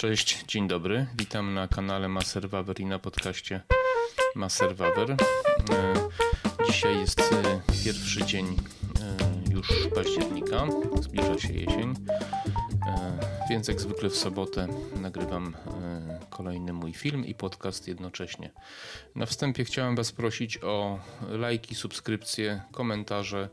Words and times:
Cześć, 0.00 0.44
dzień 0.48 0.68
dobry. 0.68 1.06
Witam 1.18 1.54
na 1.54 1.68
kanale 1.68 2.08
Maserwawer 2.08 2.80
i 2.80 2.84
na 2.84 2.98
podcaście 2.98 3.60
Maserwawer. 4.34 5.10
E, 5.10 5.16
dzisiaj 6.66 6.98
jest 7.00 7.20
e, 7.20 7.60
pierwszy 7.84 8.24
dzień 8.24 8.46
e, 8.46 9.52
już 9.52 9.88
października, 9.94 10.66
zbliża 11.00 11.38
się 11.38 11.52
jesień, 11.52 11.94
więc 13.50 13.68
jak 13.68 13.80
zwykle 13.80 14.10
w 14.10 14.16
sobotę 14.16 14.68
nagrywam 15.00 15.56
kolejny 16.30 16.72
mój 16.72 16.92
film 16.92 17.26
i 17.26 17.34
podcast 17.34 17.88
jednocześnie. 17.88 18.50
Na 19.14 19.26
wstępie 19.26 19.64
chciałem 19.64 19.96
Was 19.96 20.12
prosić 20.12 20.58
o 20.62 20.98
lajki, 21.28 21.74
subskrypcje, 21.74 22.62
komentarze 22.72 23.48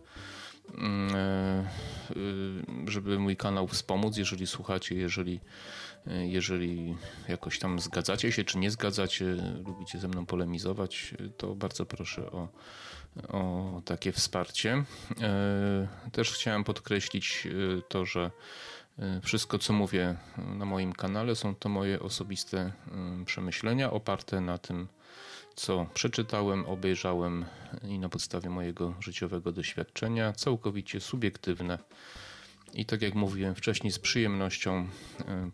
żeby 2.88 3.20
mój 3.20 3.38
kanał 3.38 3.68
wspomóc, 3.68 4.18
jeżeli 4.18 4.48
słuchacie, 4.48 4.96
jeżeli 4.96 5.40
jeżeli 6.10 6.96
jakoś 7.28 7.60
tam 7.60 7.80
zgadzacie 7.80 8.32
się, 8.32 8.44
czy 8.44 8.58
nie 8.58 8.72
zgadzacie, 8.72 9.26
lubicie 9.66 10.00
ze 10.00 10.08
mną 10.08 10.26
polemizować, 10.26 11.14
to 11.38 11.56
bardzo 11.56 11.86
proszę 11.86 12.32
o, 12.32 12.48
o 13.28 13.82
takie 13.86 14.12
wsparcie. 14.12 14.84
E, 15.22 15.88
też 16.12 16.32
chciałem 16.32 16.64
podkreślić 16.64 17.48
e, 17.48 17.82
to, 17.82 18.06
że 18.06 18.32
e, 19.00 19.22
wszystko, 19.22 19.60
co 19.60 19.74
mówię 19.74 20.16
na 20.38 20.66
moim 20.66 20.94
kanale, 20.94 21.36
są 21.36 21.56
to 21.56 21.70
moje 21.70 22.00
osobiste 22.00 22.72
przemyślenia 23.26 23.92
oparte 23.92 24.42
na 24.42 24.58
tym, 24.58 24.88
co 25.58 25.86
przeczytałem, 25.94 26.66
obejrzałem 26.66 27.46
i 27.84 28.00
na 28.00 28.10
podstawie 28.10 28.50
mojego 28.50 28.94
życiowego 29.00 29.52
doświadczenia, 29.52 30.34
całkowicie 30.34 31.00
subiektywne 31.00 31.80
i 32.74 32.86
tak 32.86 33.02
jak 33.02 33.16
mówiłem 33.16 33.56
wcześniej, 33.56 33.92
z 33.92 34.00
przyjemnością 34.00 34.88
e, 35.28 35.50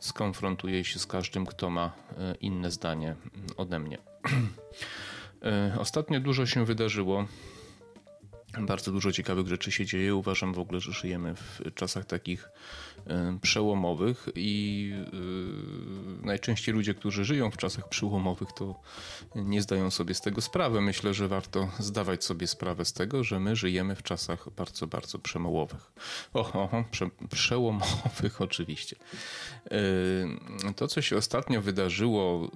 skonfrontuję 0.00 0.84
się 0.84 0.98
z 0.98 1.06
każdym, 1.06 1.46
kto 1.46 1.70
ma 1.70 1.92
e, 2.18 2.34
inne 2.40 2.70
zdanie 2.70 3.16
ode 3.56 3.78
mnie. 3.78 3.98
E, 5.42 5.76
ostatnio 5.78 6.20
dużo 6.20 6.46
się 6.46 6.64
wydarzyło 6.64 7.26
bardzo 8.60 8.92
dużo 8.92 9.12
ciekawych 9.12 9.46
rzeczy 9.46 9.72
się 9.72 9.86
dzieje. 9.86 10.14
Uważam 10.14 10.52
w 10.52 10.58
ogóle, 10.58 10.80
że 10.80 10.92
żyjemy 10.92 11.34
w 11.34 11.74
czasach 11.74 12.04
takich 12.04 12.48
e, 13.06 13.38
przełomowych 13.42 14.28
i 14.34 14.92
e, 16.22 16.26
najczęściej 16.26 16.74
ludzie, 16.74 16.94
którzy 16.94 17.24
żyją 17.24 17.50
w 17.50 17.56
czasach 17.56 17.88
przełomowych, 17.88 18.48
to 18.52 18.80
nie 19.34 19.62
zdają 19.62 19.90
sobie 19.90 20.14
z 20.14 20.20
tego 20.20 20.40
sprawy. 20.40 20.80
Myślę, 20.80 21.14
że 21.14 21.28
warto 21.28 21.68
zdawać 21.78 22.24
sobie 22.24 22.46
sprawę 22.46 22.84
z 22.84 22.92
tego, 22.92 23.24
że 23.24 23.40
my 23.40 23.56
żyjemy 23.56 23.94
w 23.96 24.02
czasach 24.02 24.48
bardzo, 24.56 24.86
bardzo 24.86 25.18
przemołowych. 25.18 25.92
Oho, 26.34 26.84
prze, 26.90 27.10
przełomowych 27.30 28.40
oczywiście. 28.48 28.96
E, 30.66 30.72
to, 30.76 30.88
co 30.88 31.02
się 31.02 31.16
ostatnio 31.16 31.62
wydarzyło, 31.62 32.50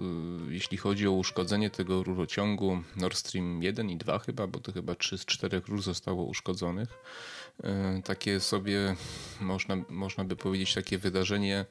jeśli 0.48 0.78
chodzi 0.78 1.08
o 1.08 1.12
uszkodzenie 1.12 1.70
tego 1.70 2.02
rurociągu 2.02 2.82
Nord 2.96 3.16
Stream 3.16 3.62
1 3.62 3.90
i 3.90 3.96
2 3.96 4.18
chyba, 4.18 4.46
bo 4.46 4.58
to 4.60 4.72
chyba 4.72 4.94
3 4.94 5.18
z 5.18 5.24
4 5.24 5.62
rur 5.68 5.82
zostało 5.90 6.24
uszkodzonych. 6.24 6.88
E, 7.64 8.02
takie 8.04 8.40
sobie, 8.40 8.96
można, 9.40 9.76
można 9.88 10.24
by 10.24 10.36
powiedzieć, 10.36 10.74
takie 10.74 10.98
wydarzenie 10.98 11.66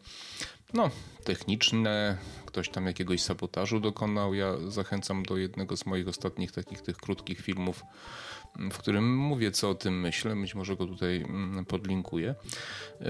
no, 0.73 0.89
techniczne, 1.23 2.17
ktoś 2.45 2.69
tam 2.69 2.85
jakiegoś 2.85 3.21
sabotażu 3.21 3.79
dokonał. 3.79 4.33
Ja 4.33 4.57
zachęcam 4.67 5.23
do 5.23 5.37
jednego 5.37 5.77
z 5.77 5.85
moich 5.85 6.07
ostatnich 6.07 6.51
takich 6.51 6.81
tych 6.81 6.97
krótkich 6.97 7.41
filmów 7.41 7.83
w 8.55 8.77
którym 8.77 9.17
mówię, 9.17 9.51
co 9.51 9.69
o 9.69 9.75
tym 9.75 9.99
myślę. 9.99 10.35
Być 10.35 10.55
może 10.55 10.75
go 10.75 10.85
tutaj 10.85 11.17
mm, 11.17 11.65
podlinkuję. 11.65 12.35
Y, 13.01 13.05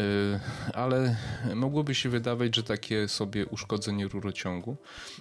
ale 0.73 1.15
mogłoby 1.55 1.95
się 1.95 2.09
wydawać, 2.09 2.55
że 2.55 2.63
takie 2.63 3.07
sobie 3.07 3.45
uszkodzenie 3.45 4.07
rurociągu, 4.07 4.77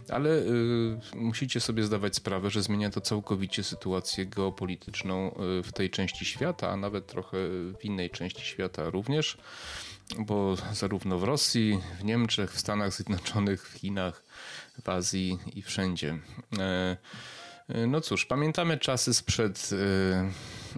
ale 0.08 0.30
y, 0.30 0.98
musicie 1.14 1.60
sobie 1.60 1.84
zdawać 1.84 2.16
sprawę, 2.16 2.50
że 2.50 2.62
zmienia 2.62 2.90
to 2.90 3.00
całkowicie 3.00 3.64
sytuację 3.64 4.26
geopolityczną 4.26 5.34
y, 5.60 5.62
w 5.62 5.72
tej 5.72 5.90
części 5.90 6.24
świata, 6.24 6.70
a 6.70 6.76
nawet 6.76 7.06
trochę 7.06 7.36
w 7.78 7.84
innej 7.84 8.10
części 8.10 8.42
świata 8.42 8.90
również 8.90 9.38
bo 10.18 10.56
zarówno 10.72 11.18
w 11.18 11.24
Rosji, 11.24 11.80
w 12.00 12.04
Niemczech, 12.04 12.52
w 12.52 12.60
Stanach 12.60 12.92
Zjednoczonych, 12.92 13.68
w 13.68 13.72
Chinach, 13.72 14.22
w 14.82 14.88
Azji 14.88 15.38
i 15.54 15.62
wszędzie. 15.62 16.18
E, 16.58 16.96
no 17.86 18.00
cóż, 18.00 18.26
pamiętamy 18.26 18.78
czasy 18.78 19.14
sprzed, 19.14 19.70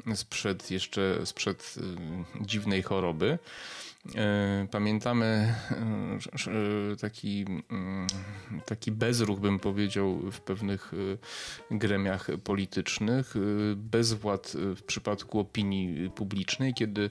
e, 0.07 0.17
sprzed 0.17 0.71
jeszcze 0.71 1.27
sprzed 1.27 1.75
e, 2.41 2.45
dziwnej 2.45 2.83
choroby. 2.83 3.39
E, 4.17 4.67
pamiętamy 4.71 5.55
e, 6.93 6.97
taki, 6.97 7.45
mm, 7.71 8.07
taki 8.71 8.93
bezruch, 8.93 9.41
bym 9.41 9.59
powiedział, 9.59 10.19
w 10.31 10.41
pewnych 10.41 10.93
e, 11.71 11.77
gremiach 11.79 12.29
politycznych, 12.45 13.35
bezwład 13.77 14.53
w 14.77 14.83
przypadku 14.83 15.41
opinii 15.41 16.11
publicznej, 16.11 16.75
kiedy 16.75 17.11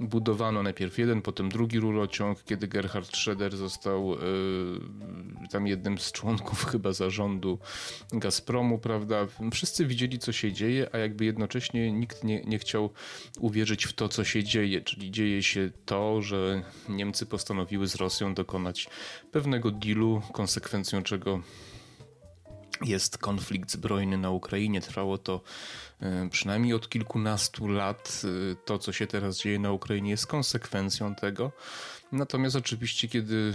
budowano 0.00 0.62
najpierw 0.62 0.98
jeden, 0.98 1.22
potem 1.22 1.48
drugi 1.48 1.80
rurociąg, 1.80 2.44
kiedy 2.44 2.68
Gerhard 2.68 3.16
Schroeder 3.16 3.56
został 3.56 4.16
tam 5.50 5.66
jednym 5.66 5.98
z 5.98 6.12
członków 6.12 6.64
chyba 6.72 6.92
zarządu 6.92 7.58
Gazpromu, 8.12 8.78
prawda? 8.78 9.26
Wszyscy 9.52 9.86
widzieli, 9.86 10.18
co 10.18 10.32
się 10.32 10.52
dzieje, 10.52 10.88
a 10.92 10.98
jakby 10.98 11.24
jednocześnie 11.24 11.92
nikt 11.92 12.24
nie, 12.24 12.42
nie 12.42 12.58
chciał 12.58 12.90
uwierzyć 13.38 13.84
w 13.84 13.92
to, 13.92 14.08
co 14.08 14.24
się 14.24 14.44
dzieje, 14.44 14.80
czyli 14.80 15.10
dzieje 15.10 15.42
się 15.42 15.70
to, 15.84 16.22
że 16.22 16.62
Niemcy 16.88 17.26
postanowiły 17.26 17.86
z 17.86 17.94
Rosją 17.94 18.34
dokonać 18.34 18.88
pewnego 19.32 19.70
dealu, 19.70 20.22
konsekwencją 20.32 20.99
czego 21.02 21.40
jest 22.84 23.18
konflikt 23.18 23.70
zbrojny 23.70 24.18
na 24.18 24.30
Ukrainie. 24.30 24.80
Trwało 24.80 25.18
to 25.18 25.40
przynajmniej 26.30 26.74
od 26.74 26.88
kilkunastu 26.88 27.68
lat. 27.68 28.22
E, 28.52 28.56
to, 28.64 28.78
co 28.78 28.92
się 28.92 29.06
teraz 29.06 29.38
dzieje 29.38 29.58
na 29.58 29.72
Ukrainie, 29.72 30.10
jest 30.10 30.26
konsekwencją 30.26 31.14
tego. 31.14 31.52
Natomiast 32.12 32.56
oczywiście, 32.56 33.08
kiedy 33.08 33.54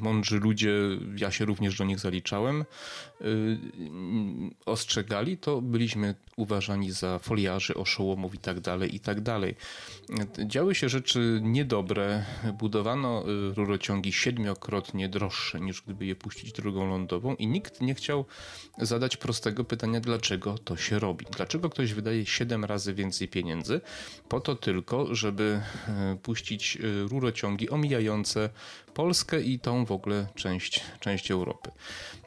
mądrzy 0.00 0.38
ludzie, 0.38 0.72
ja 1.16 1.30
się 1.30 1.44
również 1.44 1.78
do 1.78 1.84
nich 1.84 1.98
zaliczałem, 1.98 2.64
yy, 3.20 3.58
ostrzegali, 4.66 5.38
to 5.38 5.62
byliśmy 5.62 6.14
uważani 6.36 6.90
za 6.90 7.18
foliarzy, 7.18 7.74
oszołomów 7.74 8.34
i 8.34 8.38
tak 8.38 8.60
dalej, 8.60 8.94
i 8.94 9.00
tak 9.00 9.20
dalej. 9.20 9.54
Działy 10.46 10.74
się 10.74 10.88
rzeczy 10.88 11.40
niedobre. 11.42 12.24
Budowano 12.58 13.24
rurociągi 13.56 14.12
siedmiokrotnie 14.12 15.08
droższe 15.08 15.60
niż 15.60 15.82
gdyby 15.82 16.06
je 16.06 16.16
puścić 16.16 16.52
drogą 16.52 16.88
lądową 16.88 17.34
i 17.34 17.46
nikt 17.46 17.80
nie 17.80 17.94
chciał 17.94 18.24
zadać 18.78 19.16
prostego 19.16 19.64
pytania, 19.64 20.00
dlaczego 20.00 20.58
to 20.58 20.76
się 20.76 20.98
robi. 20.98 21.26
Dlaczego 21.36 21.70
ktoś 21.78 21.92
wydaje 21.92 22.26
siedem 22.26 22.64
razy 22.64 22.94
więcej 22.94 23.28
pieniędzy 23.28 23.80
po 24.28 24.40
to 24.40 24.54
tylko, 24.54 25.14
żeby 25.14 25.60
y, 26.14 26.16
puścić 26.16 26.76
y, 26.76 27.08
rurociągi 27.08 27.70
omijające 27.70 28.50
Polskę 28.94 29.40
i 29.40 29.58
tą 29.58 29.84
w 29.84 29.92
ogóle 29.92 30.26
część, 30.34 30.80
część 31.00 31.30
Europy. 31.30 31.70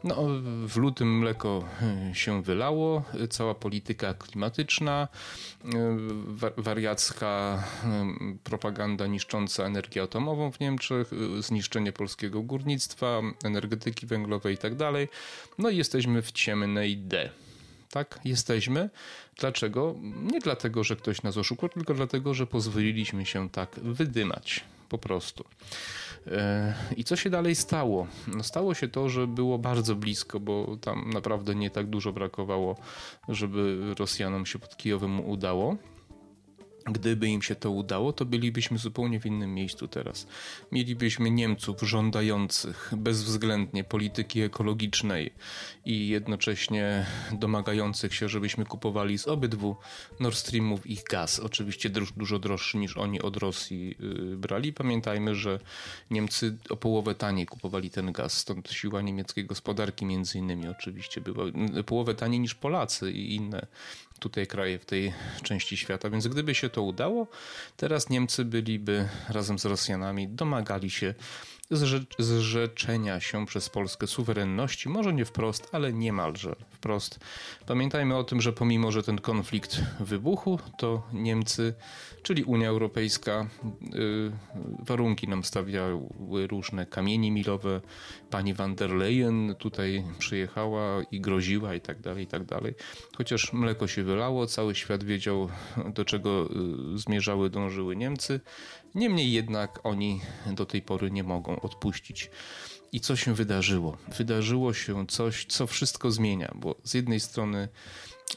No, 0.03 0.15
w 0.67 0.77
lutym 0.77 1.19
mleko 1.19 1.63
e, 2.11 2.15
się 2.15 2.43
wylało, 2.43 3.03
cała 3.29 3.55
polityka 3.55 4.13
klimatyczna, 4.13 5.07
e, 5.65 5.97
wariacka 6.57 7.63
e, 7.83 8.13
propaganda 8.43 9.07
niszcząca 9.07 9.63
energię 9.63 10.01
atomową 10.01 10.51
w 10.51 10.59
Niemczech, 10.59 11.11
zniszczenie 11.39 11.91
polskiego 11.91 12.41
górnictwa, 12.41 13.21
energetyki 13.43 14.07
węglowej 14.07 14.53
itd. 14.53 14.77
Tak 14.77 15.09
no 15.57 15.69
i 15.69 15.77
jesteśmy 15.77 16.21
w 16.21 16.31
ciemnej 16.31 16.97
D 16.97 17.29
tak 17.91 18.19
jesteśmy. 18.25 18.89
Dlaczego? 19.39 19.95
Nie 20.21 20.39
dlatego, 20.39 20.83
że 20.83 20.95
ktoś 20.95 21.23
nas 21.23 21.37
oszukał, 21.37 21.69
tylko 21.69 21.93
dlatego, 21.93 22.33
że 22.33 22.47
pozwoliliśmy 22.47 23.25
się 23.25 23.49
tak 23.49 23.79
wydymać 23.79 24.63
po 24.89 24.97
prostu. 24.97 25.43
E, 26.27 26.73
I 26.97 27.03
co 27.03 27.15
się 27.15 27.29
dalej 27.29 27.55
stało? 27.55 28.07
No 28.27 28.43
stało 28.43 28.73
się 28.73 28.87
to, 28.87 29.09
że 29.09 29.27
było 29.27 29.57
bardzo 29.57 29.95
blisko, 29.95 30.39
bo 30.39 30.77
tam 30.81 31.09
naprawdę 31.09 31.55
nie 31.55 31.69
tak 31.69 31.87
dużo 31.87 32.13
brakowało, 32.13 32.75
żeby 33.29 33.93
Rosjanom 33.99 34.45
się 34.45 34.59
pod 34.59 34.77
Kijowem 34.77 35.19
udało. 35.29 35.77
Gdyby 36.85 37.27
im 37.27 37.41
się 37.41 37.55
to 37.55 37.71
udało, 37.71 38.13
to 38.13 38.25
bylibyśmy 38.25 38.77
zupełnie 38.77 39.19
w 39.19 39.25
innym 39.25 39.53
miejscu 39.53 39.87
teraz. 39.87 40.27
Mielibyśmy 40.71 41.31
Niemców 41.31 41.81
żądających 41.81 42.93
bezwzględnie 42.97 43.83
polityki 43.83 44.41
ekologicznej 44.41 45.33
i 45.85 46.07
jednocześnie 46.07 47.05
domagających 47.31 48.15
się, 48.15 48.29
żebyśmy 48.29 48.65
kupowali 48.65 49.17
z 49.17 49.27
obydwu 49.27 49.75
Nord 50.19 50.35
Streamów 50.35 50.87
ich 50.87 51.03
gaz. 51.03 51.39
Oczywiście 51.39 51.89
dużo 52.17 52.39
droższy 52.39 52.77
niż 52.77 52.97
oni 52.97 53.21
od 53.21 53.37
Rosji 53.37 53.95
y, 54.33 54.37
brali. 54.37 54.73
Pamiętajmy, 54.73 55.35
że 55.35 55.59
Niemcy 56.11 56.57
o 56.69 56.77
połowę 56.77 57.15
taniej 57.15 57.45
kupowali 57.45 57.89
ten 57.89 58.11
gaz, 58.11 58.33
stąd 58.37 58.71
siła 58.71 59.01
niemieckiej 59.01 59.45
gospodarki 59.45 60.05
między 60.05 60.37
innymi 60.37 60.67
oczywiście 60.67 61.21
była 61.21 61.45
połowę 61.85 62.15
taniej 62.15 62.39
niż 62.39 62.55
Polacy 62.55 63.11
i 63.11 63.35
inne 63.35 63.67
tutaj 64.21 64.47
kraje 64.47 64.79
w 64.79 64.85
tej 64.85 65.13
części 65.43 65.77
świata. 65.77 66.09
Więc 66.09 66.27
gdyby 66.27 66.55
się 66.55 66.69
to 66.69 66.81
udało, 66.83 67.27
teraz 67.77 68.09
Niemcy 68.09 68.45
byliby 68.45 69.09
razem 69.29 69.59
z 69.59 69.65
Rosjanami, 69.65 70.27
domagali 70.27 70.89
się 70.89 71.13
zrzeczenia 72.19 73.19
się 73.19 73.45
przez 73.45 73.69
Polskę 73.69 74.07
suwerenności, 74.07 74.89
może 74.89 75.13
nie 75.13 75.25
wprost, 75.25 75.69
ale 75.71 75.93
niemalże 75.93 76.55
wprost. 76.69 77.19
Pamiętajmy 77.67 78.15
o 78.15 78.23
tym, 78.23 78.41
że 78.41 78.53
pomimo, 78.53 78.91
że 78.91 79.03
ten 79.03 79.17
konflikt 79.17 79.81
wybuchł, 79.99 80.59
to 80.77 81.03
Niemcy, 81.13 81.73
czyli 82.23 82.43
Unia 82.43 82.69
Europejska, 82.69 83.47
y, 83.95 84.31
warunki 84.85 85.27
nam 85.27 85.43
stawiały 85.43 86.47
różne 86.47 86.85
kamienie 86.85 87.31
milowe. 87.31 87.81
Pani 88.29 88.53
van 88.53 88.75
der 88.75 88.91
Leyen 88.91 89.55
tutaj 89.55 90.03
przyjechała 90.19 91.03
i 91.11 91.21
groziła 91.21 91.75
i 91.75 91.81
tak 91.81 92.01
dalej, 92.01 92.23
i 92.23 92.27
tak 92.27 92.45
dalej. 92.45 92.73
Chociaż 93.17 93.53
mleko 93.53 93.87
się 93.87 94.03
wylało, 94.03 94.47
cały 94.47 94.75
świat 94.75 95.03
wiedział, 95.03 95.49
do 95.93 96.05
czego 96.05 96.49
y, 96.95 96.97
zmierzały, 96.97 97.49
dążyły 97.49 97.95
Niemcy. 97.95 98.39
Niemniej 98.95 99.31
jednak 99.31 99.79
oni 99.83 100.21
do 100.53 100.65
tej 100.65 100.81
pory 100.81 101.11
nie 101.11 101.23
mogą 101.23 101.60
odpuścić. 101.65 102.29
I 102.91 102.99
co 102.99 103.15
się 103.15 103.33
wydarzyło? 103.33 103.97
Wydarzyło 104.17 104.73
się 104.73 105.07
coś, 105.07 105.45
co 105.45 105.67
wszystko 105.67 106.11
zmienia, 106.11 106.51
bo 106.55 106.75
z 106.83 106.93
jednej 106.93 107.19
strony 107.19 107.69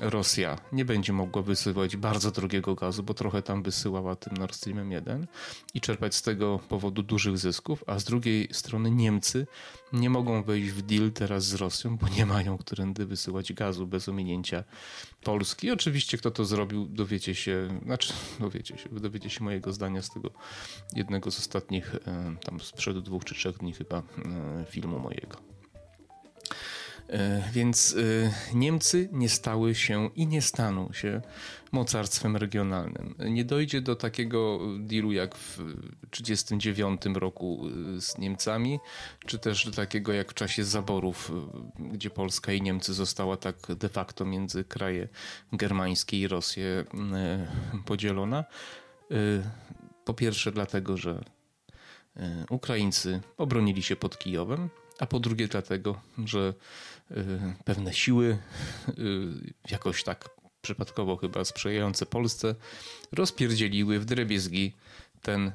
Rosja 0.00 0.58
nie 0.72 0.84
będzie 0.84 1.12
mogła 1.12 1.42
wysyłać 1.42 1.96
bardzo 1.96 2.30
drogiego 2.30 2.74
gazu, 2.74 3.02
bo 3.02 3.14
trochę 3.14 3.42
tam 3.42 3.62
wysyłała 3.62 4.16
tym 4.16 4.36
Nord 4.36 4.54
Streamem 4.54 4.92
1 4.92 5.26
i 5.74 5.80
czerpać 5.80 6.14
z 6.14 6.22
tego 6.22 6.60
powodu 6.68 7.02
dużych 7.02 7.38
zysków, 7.38 7.84
a 7.86 7.98
z 7.98 8.04
drugiej 8.04 8.48
strony 8.52 8.90
Niemcy 8.90 9.46
nie 9.92 10.10
mogą 10.10 10.42
wejść 10.42 10.70
w 10.70 10.82
deal 10.82 11.12
teraz 11.12 11.44
z 11.44 11.54
Rosją, 11.54 11.96
bo 11.96 12.08
nie 12.08 12.26
mają 12.26 12.58
którędy 12.58 13.06
wysyłać 13.06 13.52
gazu 13.52 13.86
bez 13.86 14.08
ominięcia 14.08 14.64
Polski. 15.22 15.66
I 15.66 15.70
oczywiście 15.70 16.18
kto 16.18 16.30
to 16.30 16.44
zrobił, 16.44 16.86
dowiecie 16.86 17.34
się, 17.34 17.80
znaczy 17.84 18.12
dowiecie 18.40 18.78
się, 18.78 18.88
dowiecie 18.88 19.30
się 19.30 19.44
mojego 19.44 19.72
zdania 19.72 20.02
z 20.02 20.10
tego 20.10 20.30
jednego 20.92 21.30
z 21.30 21.38
ostatnich, 21.38 21.94
e, 21.94 22.36
tam 22.44 22.60
sprzed 22.60 22.98
dwóch 22.98 23.24
czy 23.24 23.34
trzech 23.34 23.58
dni 23.58 23.72
chyba, 23.72 23.98
e, 23.98 24.64
filmu 24.70 24.98
mojego. 24.98 25.53
E, 27.08 27.42
więc 27.52 27.96
e, 28.52 28.56
Niemcy 28.56 29.08
nie 29.12 29.28
stały 29.28 29.74
się 29.74 30.10
i 30.16 30.26
nie 30.26 30.42
staną 30.42 30.92
się 30.92 31.20
mocarstwem 31.72 32.36
regionalnym. 32.36 33.14
Nie 33.18 33.44
dojdzie 33.44 33.80
do 33.80 33.96
takiego 33.96 34.60
dealu 34.78 35.12
jak 35.12 35.34
w 35.34 35.56
1939 36.10 37.02
roku 37.14 37.66
e, 37.96 38.00
z 38.00 38.18
Niemcami, 38.18 38.78
czy 39.26 39.38
też 39.38 39.64
do 39.64 39.72
takiego 39.72 40.12
jak 40.12 40.30
w 40.30 40.34
czasie 40.34 40.64
zaborów, 40.64 41.32
gdzie 41.78 42.10
Polska 42.10 42.52
i 42.52 42.62
Niemcy 42.62 42.94
została 42.94 43.36
tak 43.36 43.56
de 43.76 43.88
facto 43.88 44.24
między 44.24 44.64
kraje 44.64 45.08
germańskie 45.52 46.20
i 46.20 46.28
Rosję 46.28 46.84
podzielona. 47.86 48.44
Po 50.04 50.14
pierwsze 50.14 50.52
dlatego, 50.52 50.96
że 50.96 51.24
Ukraińcy 52.50 53.20
obronili 53.36 53.82
się 53.82 53.96
pod 53.96 54.18
Kijowem, 54.18 54.70
a 54.98 55.06
po 55.06 55.20
drugie 55.20 55.48
dlatego, 55.48 56.00
że 56.24 56.54
y, 57.10 57.14
pewne 57.64 57.94
siły, 57.94 58.38
y, 58.88 58.92
jakoś 59.70 60.04
tak 60.04 60.28
przypadkowo 60.62 61.16
chyba 61.16 61.44
sprzyjające 61.44 62.06
Polsce, 62.06 62.54
rozpierdzieliły 63.12 64.00
w 64.00 64.04
drebiezgi 64.04 64.72
ten, 65.22 65.52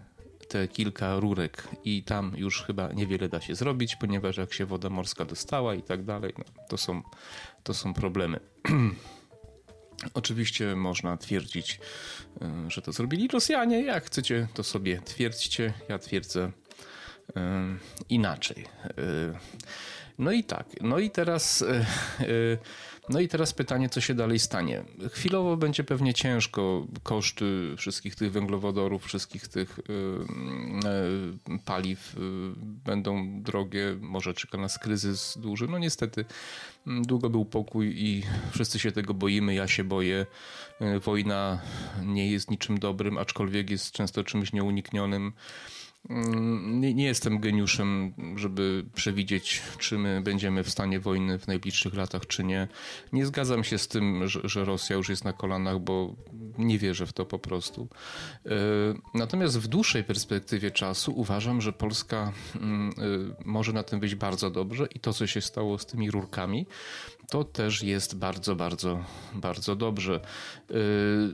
te 0.48 0.68
kilka 0.68 1.20
rurek 1.20 1.68
i 1.84 2.04
tam 2.04 2.34
już 2.38 2.64
chyba 2.64 2.92
niewiele 2.92 3.30
da 3.30 3.42
się 3.42 3.56
zrobić, 3.56 3.96
ponieważ 3.96 4.38
jak 4.38 4.54
się 4.54 4.66
woda 4.66 4.90
morska 4.90 5.26
dostała 5.26 5.76
i 5.76 5.84
tak 5.84 6.04
dalej, 6.04 6.34
no, 6.38 6.44
to, 6.70 6.78
są, 6.78 7.02
to 7.64 7.74
są 7.74 7.94
problemy. 7.94 8.40
Oczywiście 10.14 10.76
można 10.76 11.18
twierdzić, 11.18 11.80
y, 12.42 12.72
że 12.72 12.82
to 12.82 12.92
zrobili 12.92 13.28
Rosjanie. 13.28 13.84
Jak 13.84 14.06
chcecie, 14.06 14.48
to 14.54 14.64
sobie 14.64 15.02
twierdźcie. 15.02 15.74
Ja 15.90 16.00
twierdzę, 16.00 16.52
inaczej. 18.10 18.66
No 20.18 20.32
i 20.32 20.44
tak. 20.44 20.66
No 20.82 21.00
i 21.00 21.10
teraz. 21.12 21.66
No 23.10 23.20
i 23.20 23.28
teraz 23.28 23.54
pytanie, 23.54 23.90
co 23.90 24.02
się 24.02 24.14
dalej 24.14 24.40
stanie. 24.40 24.84
Chwilowo 25.14 25.58
będzie 25.58 25.84
pewnie 25.84 26.14
ciężko, 26.14 26.88
koszty 27.04 27.76
wszystkich 27.78 28.16
tych 28.16 28.32
węglowodorów, 28.32 29.06
wszystkich 29.06 29.48
tych 29.48 29.80
paliw 31.66 32.16
będą 32.60 33.42
drogie, 33.42 33.98
może 34.02 34.34
czeka 34.34 34.58
nas 34.58 34.80
kryzys 34.80 35.38
duży. 35.38 35.68
No 35.68 35.78
niestety, 35.78 36.26
długo 36.86 37.30
był 37.30 37.46
pokój 37.46 37.94
i 37.98 38.24
wszyscy 38.52 38.80
się 38.80 38.92
tego 38.92 39.14
boimy, 39.14 39.54
ja 39.56 39.68
się 39.68 39.84
boję. 39.84 40.26
Wojna 41.06 41.62
nie 42.04 42.32
jest 42.32 42.52
niczym 42.52 42.80
dobrym, 42.80 43.18
aczkolwiek 43.18 43.70
jest 43.70 43.92
często 43.92 44.24
czymś 44.24 44.54
nieuniknionym. 44.54 45.34
Mm, 46.10 46.82
nie, 46.82 46.94
nie, 46.94 47.06
jestem 47.06 47.40
geniuszem, 47.40 48.14
żeby 48.36 48.86
przewidzieć, 48.96 49.62
czy 49.80 49.98
my 49.98 50.22
będziemy 50.22 50.64
w 50.64 50.70
stanie 50.70 51.00
wojny 51.00 51.40
w 51.40 51.48
najbliższych 51.48 51.94
latach, 51.94 52.28
czy 52.28 52.44
nie. 52.44 52.68
Nie 53.14 53.26
zgadzam 53.26 53.64
się 53.64 53.78
z 53.78 53.88
tym, 53.88 54.28
że, 54.28 54.40
że 54.44 54.66
Rosja 54.66 54.96
już 54.96 55.10
jest 55.10 55.26
na 55.26 55.34
kolanach, 55.34 55.80
bo 55.80 56.16
nie 56.58 56.78
wierzę 56.78 57.06
w 57.06 57.14
to 57.14 57.26
po 57.26 57.40
prostu. 57.40 57.88
E, 58.46 58.50
natomiast 59.14 59.60
w 59.60 59.68
dłuższej 59.68 60.04
perspektywie 60.04 60.72
czasu 60.72 61.14
uważam, 61.16 61.62
że 61.62 61.74
Polska 61.74 62.34
mm, 62.56 62.90
e, 62.90 62.94
może 63.46 63.74
na 63.74 63.84
tym 63.84 64.00
być 64.00 64.16
bardzo 64.16 64.50
dobrze 64.52 64.88
i 64.96 65.00
to, 65.00 65.14
co 65.14 65.28
się 65.28 65.42
stało 65.42 65.78
z 65.78 65.86
tymi 65.86 66.12
rurkami, 66.12 66.66
to 67.30 67.44
też 67.44 67.84
jest 67.84 68.16
bardzo, 68.16 68.56
bardzo, 68.56 69.04
bardzo 69.34 69.76
dobrze. 69.76 70.20
Y, 70.72 70.76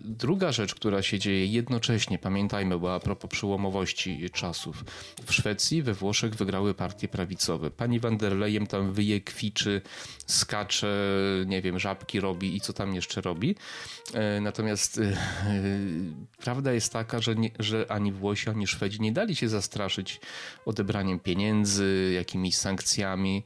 druga 0.03 0.51
rzecz, 0.51 0.75
która 0.75 1.01
się 1.01 1.19
dzieje 1.19 1.45
jednocześnie, 1.45 2.19
pamiętajmy, 2.19 2.79
bo 2.79 2.95
a 2.95 2.99
propos 2.99 3.31
przełomowości 3.31 4.29
czasów. 4.33 4.83
W 5.25 5.33
Szwecji, 5.33 5.83
we 5.83 5.93
Włoszech 5.93 6.35
wygrały 6.35 6.73
partie 6.73 7.07
prawicowe. 7.07 7.71
Pani 7.71 7.99
van 7.99 8.17
der 8.17 8.35
Leyen 8.35 8.67
tam 8.67 8.93
wyje, 8.93 9.21
kwiczy, 9.21 9.81
skacze, 10.27 10.97
nie 11.45 11.61
wiem, 11.61 11.79
żabki 11.79 12.19
robi 12.19 12.55
i 12.55 12.61
co 12.61 12.73
tam 12.73 12.95
jeszcze 12.95 13.21
robi. 13.21 13.55
Y, 14.37 14.41
natomiast 14.41 14.97
y, 14.97 15.17
prawda 16.37 16.73
jest 16.73 16.93
taka, 16.93 17.21
że, 17.21 17.35
nie, 17.35 17.51
że 17.59 17.85
ani 17.89 18.11
Włosi, 18.11 18.49
ani 18.49 18.67
Szwedzi 18.67 19.01
nie 19.01 19.11
dali 19.11 19.35
się 19.35 19.49
zastraszyć 19.49 20.19
odebraniem 20.65 21.19
pieniędzy, 21.19 22.11
jakimiś 22.15 22.57
sankcjami, 22.57 23.43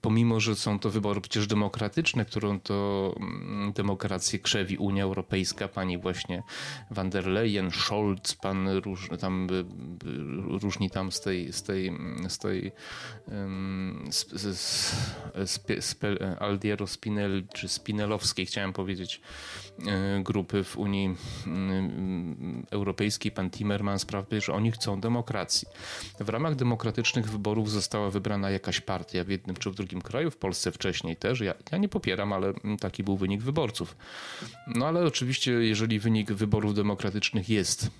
pomimo, 0.00 0.40
że 0.40 0.56
są 0.56 0.78
to 0.78 0.90
wybory 0.90 1.03
wybory 1.04 1.20
przecież 1.20 1.46
demokratyczne, 1.46 2.24
którą 2.24 2.60
to 2.60 3.14
mm, 3.16 3.72
demokrację 3.72 4.38
krzewi 4.38 4.76
Unia 4.76 5.04
Europejska, 5.04 5.68
pani 5.68 5.98
właśnie 5.98 6.42
van 6.90 7.10
der 7.10 7.26
Leyen, 7.26 7.70
Scholz, 7.70 8.34
pan 8.34 8.68
róż, 8.68 9.08
tam, 9.20 9.48
y, 9.50 9.54
y, 9.54 10.58
różni 10.58 10.90
tam 10.90 11.12
z 11.12 11.20
tej, 11.20 11.52
z 11.52 11.62
tej, 11.62 11.92
z 12.28 12.38
tej 12.38 12.72
um, 13.28 14.08
z, 14.10 14.42
z, 15.46 15.96
Aldiero 16.40 16.86
Spinel, 16.86 17.44
czy 17.54 17.68
Spinelowskiej, 17.68 18.46
chciałem 18.46 18.72
powiedzieć, 18.72 19.20
y, 19.78 20.22
grupy 20.22 20.64
w 20.64 20.76
Unii 20.76 21.16
Europejskiej, 22.70 23.32
pan 23.32 23.50
Timmermans, 23.50 24.04
prawda, 24.04 24.40
że 24.40 24.52
oni 24.52 24.72
chcą 24.72 25.00
demokracji. 25.00 25.68
W 26.20 26.28
ramach 26.28 26.54
demokratycznych 26.54 27.30
wyborów 27.30 27.70
została 27.70 28.10
wybrana 28.10 28.50
jakaś 28.50 28.80
partia 28.80 29.24
w 29.24 29.28
jednym 29.28 29.56
czy 29.56 29.70
w 29.70 29.74
drugim 29.74 30.02
kraju, 30.02 30.30
w 30.30 30.36
Polsce 30.36 30.72
wcześniej 30.72 30.93
wcześniej 30.94 31.16
też. 31.16 31.40
Ja, 31.40 31.54
ja 31.72 31.78
nie 31.78 31.88
popieram, 31.88 32.32
ale 32.32 32.54
taki 32.80 33.04
był 33.04 33.16
wynik 33.16 33.42
wyborców. 33.42 33.96
No 34.66 34.86
ale 34.86 35.04
oczywiście, 35.04 35.52
jeżeli 35.52 35.98
wynik 35.98 36.32
wyborów 36.32 36.74
demokratycznych 36.74 37.48
jest 37.48 37.90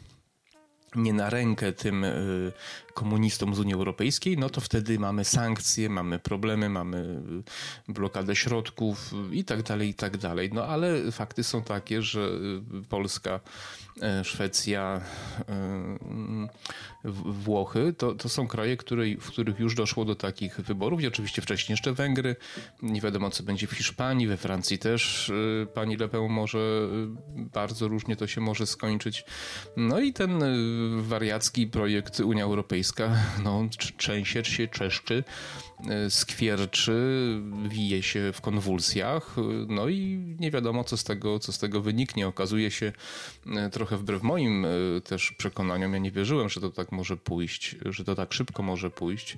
nie 0.94 1.12
na 1.12 1.30
rękę 1.30 1.72
tym 1.72 2.04
y, 2.04 2.52
komunistom 2.94 3.54
z 3.54 3.58
Unii 3.58 3.74
Europejskiej, 3.74 4.38
no 4.38 4.50
to 4.50 4.60
wtedy 4.60 4.98
mamy 4.98 5.24
sankcje, 5.24 5.88
mamy 5.88 6.18
problemy, 6.18 6.68
mamy 6.68 7.22
blokadę 7.88 8.36
środków 8.36 9.14
i 9.32 9.44
tak 9.44 9.62
dalej, 9.62 9.88
i 9.88 9.94
tak 9.94 10.16
dalej. 10.16 10.50
No 10.52 10.64
ale 10.64 11.12
fakty 11.12 11.44
są 11.44 11.62
takie, 11.62 12.02
że 12.02 12.20
y, 12.20 12.88
Polska, 12.88 13.40
y, 14.20 14.24
Szwecja, 14.24 15.00
Włochy 17.24 17.92
to, 17.98 18.14
to 18.14 18.28
są 18.28 18.48
kraje, 18.48 18.76
w 19.20 19.26
których 19.26 19.58
już 19.58 19.74
doszło 19.74 20.04
do 20.04 20.14
takich 20.14 20.60
wyborów 20.60 21.02
i 21.02 21.06
oczywiście 21.06 21.42
wcześniej 21.42 21.72
jeszcze 21.72 21.92
Węgry. 21.92 22.36
Nie 22.82 23.00
wiadomo, 23.00 23.30
co 23.30 23.42
będzie 23.42 23.66
w 23.66 23.72
Hiszpanii, 23.72 24.26
we 24.26 24.36
Francji 24.36 24.78
też 24.78 25.32
pani 25.74 25.96
Le 25.96 26.08
Pen 26.08 26.28
może 26.28 26.88
bardzo 27.36 27.88
różnie 27.88 28.16
to 28.16 28.26
się 28.26 28.40
może 28.40 28.66
skończyć. 28.66 29.24
No 29.76 30.00
i 30.00 30.12
ten 30.12 30.44
wariacki 31.02 31.66
projekt 31.66 32.20
Unia 32.20 32.44
Europejska 32.44 32.83
no, 33.44 33.68
trzęsie 33.96 34.44
się, 34.44 34.68
czeszczy, 34.68 35.24
e, 35.90 36.10
skwierczy, 36.10 36.92
wije 37.68 38.02
się 38.02 38.32
w 38.32 38.40
konwulsjach, 38.40 39.36
no 39.68 39.88
i 39.88 40.18
nie 40.40 40.50
wiadomo, 40.50 40.84
co 40.84 40.96
z 40.96 41.04
tego, 41.04 41.38
co 41.38 41.52
z 41.52 41.58
tego 41.58 41.80
wyniknie. 41.80 42.28
Okazuje 42.28 42.70
się 42.70 42.92
e, 43.46 43.70
trochę 43.70 43.96
wbrew 43.96 44.22
moim 44.22 44.64
e, 44.64 44.68
też 45.00 45.32
przekonaniom, 45.32 45.92
ja 45.92 45.98
nie 45.98 46.10
wierzyłem, 46.10 46.48
że 46.48 46.60
to 46.60 46.70
tak 46.70 46.92
może 46.92 47.16
pójść, 47.16 47.76
że 47.84 48.04
to 48.04 48.14
tak 48.14 48.32
szybko 48.32 48.62
może 48.62 48.90
pójść. 48.90 49.36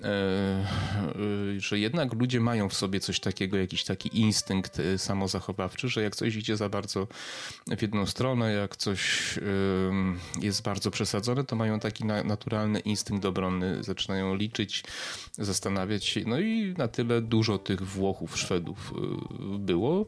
E, 0.00 0.04
e, 0.04 1.60
że 1.60 1.78
jednak 1.78 2.14
ludzie 2.14 2.40
mają 2.40 2.68
w 2.68 2.74
sobie 2.74 3.00
coś 3.00 3.20
takiego, 3.20 3.56
jakiś 3.56 3.84
taki 3.84 4.20
instynkt 4.20 4.80
e, 4.80 4.98
samozachowawczy, 4.98 5.88
że 5.88 6.02
jak 6.02 6.16
coś 6.16 6.36
idzie 6.36 6.56
za 6.56 6.68
bardzo 6.68 7.08
w 7.76 7.82
jedną 7.82 8.06
stronę, 8.06 8.52
jak 8.52 8.76
coś 8.76 9.22
jest 10.40 10.62
bardzo 10.62 10.90
przesadzone, 10.90 11.44
to 11.44 11.56
mają 11.56 11.80
taki 11.80 12.04
naturalny 12.04 12.80
instynkt 12.80 13.24
obronny, 13.24 13.82
zaczynają 13.82 14.34
liczyć, 14.34 14.84
zastanawiać 15.32 16.04
się. 16.04 16.20
No 16.26 16.40
i 16.40 16.74
na 16.78 16.88
tyle 16.88 17.20
dużo 17.22 17.58
tych 17.58 17.82
Włochów, 17.82 18.38
Szwedów 18.38 18.94
było, 19.58 20.06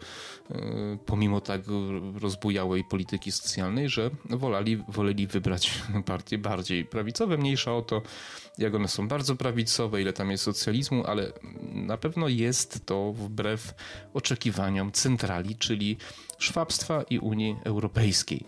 pomimo 1.07 1.41
tak 1.41 1.61
rozbujałej 2.21 2.85
polityki 2.85 3.33
socjalnej, 3.33 3.89
że 3.89 4.11
wolali, 4.25 4.77
woleli 4.77 5.27
wybrać 5.27 5.83
partie 6.07 6.39
bardziej 6.39 6.85
prawicowe, 6.85 7.39
mniejsza 7.39 7.75
o 7.75 7.83
to, 7.83 8.03
jak 8.59 8.75
one 8.75 8.89
są 8.89 9.09
bardzo 9.09 9.37
prawicowe, 9.37 9.74
ile 10.01 10.13
tam 10.13 10.31
jest 10.31 10.45
socjalizmu, 10.45 11.05
ale 11.07 11.33
na 11.63 11.97
pewno 11.97 12.29
jest 12.29 12.87
to 12.87 13.13
wbrew 13.13 13.75
oczekiwaniom 14.15 14.93
centrali, 14.93 15.57
czyli 15.57 15.97
szwabstwa 16.39 17.03
i 17.11 17.19
Unii 17.19 17.57
Europejskiej. 17.65 18.45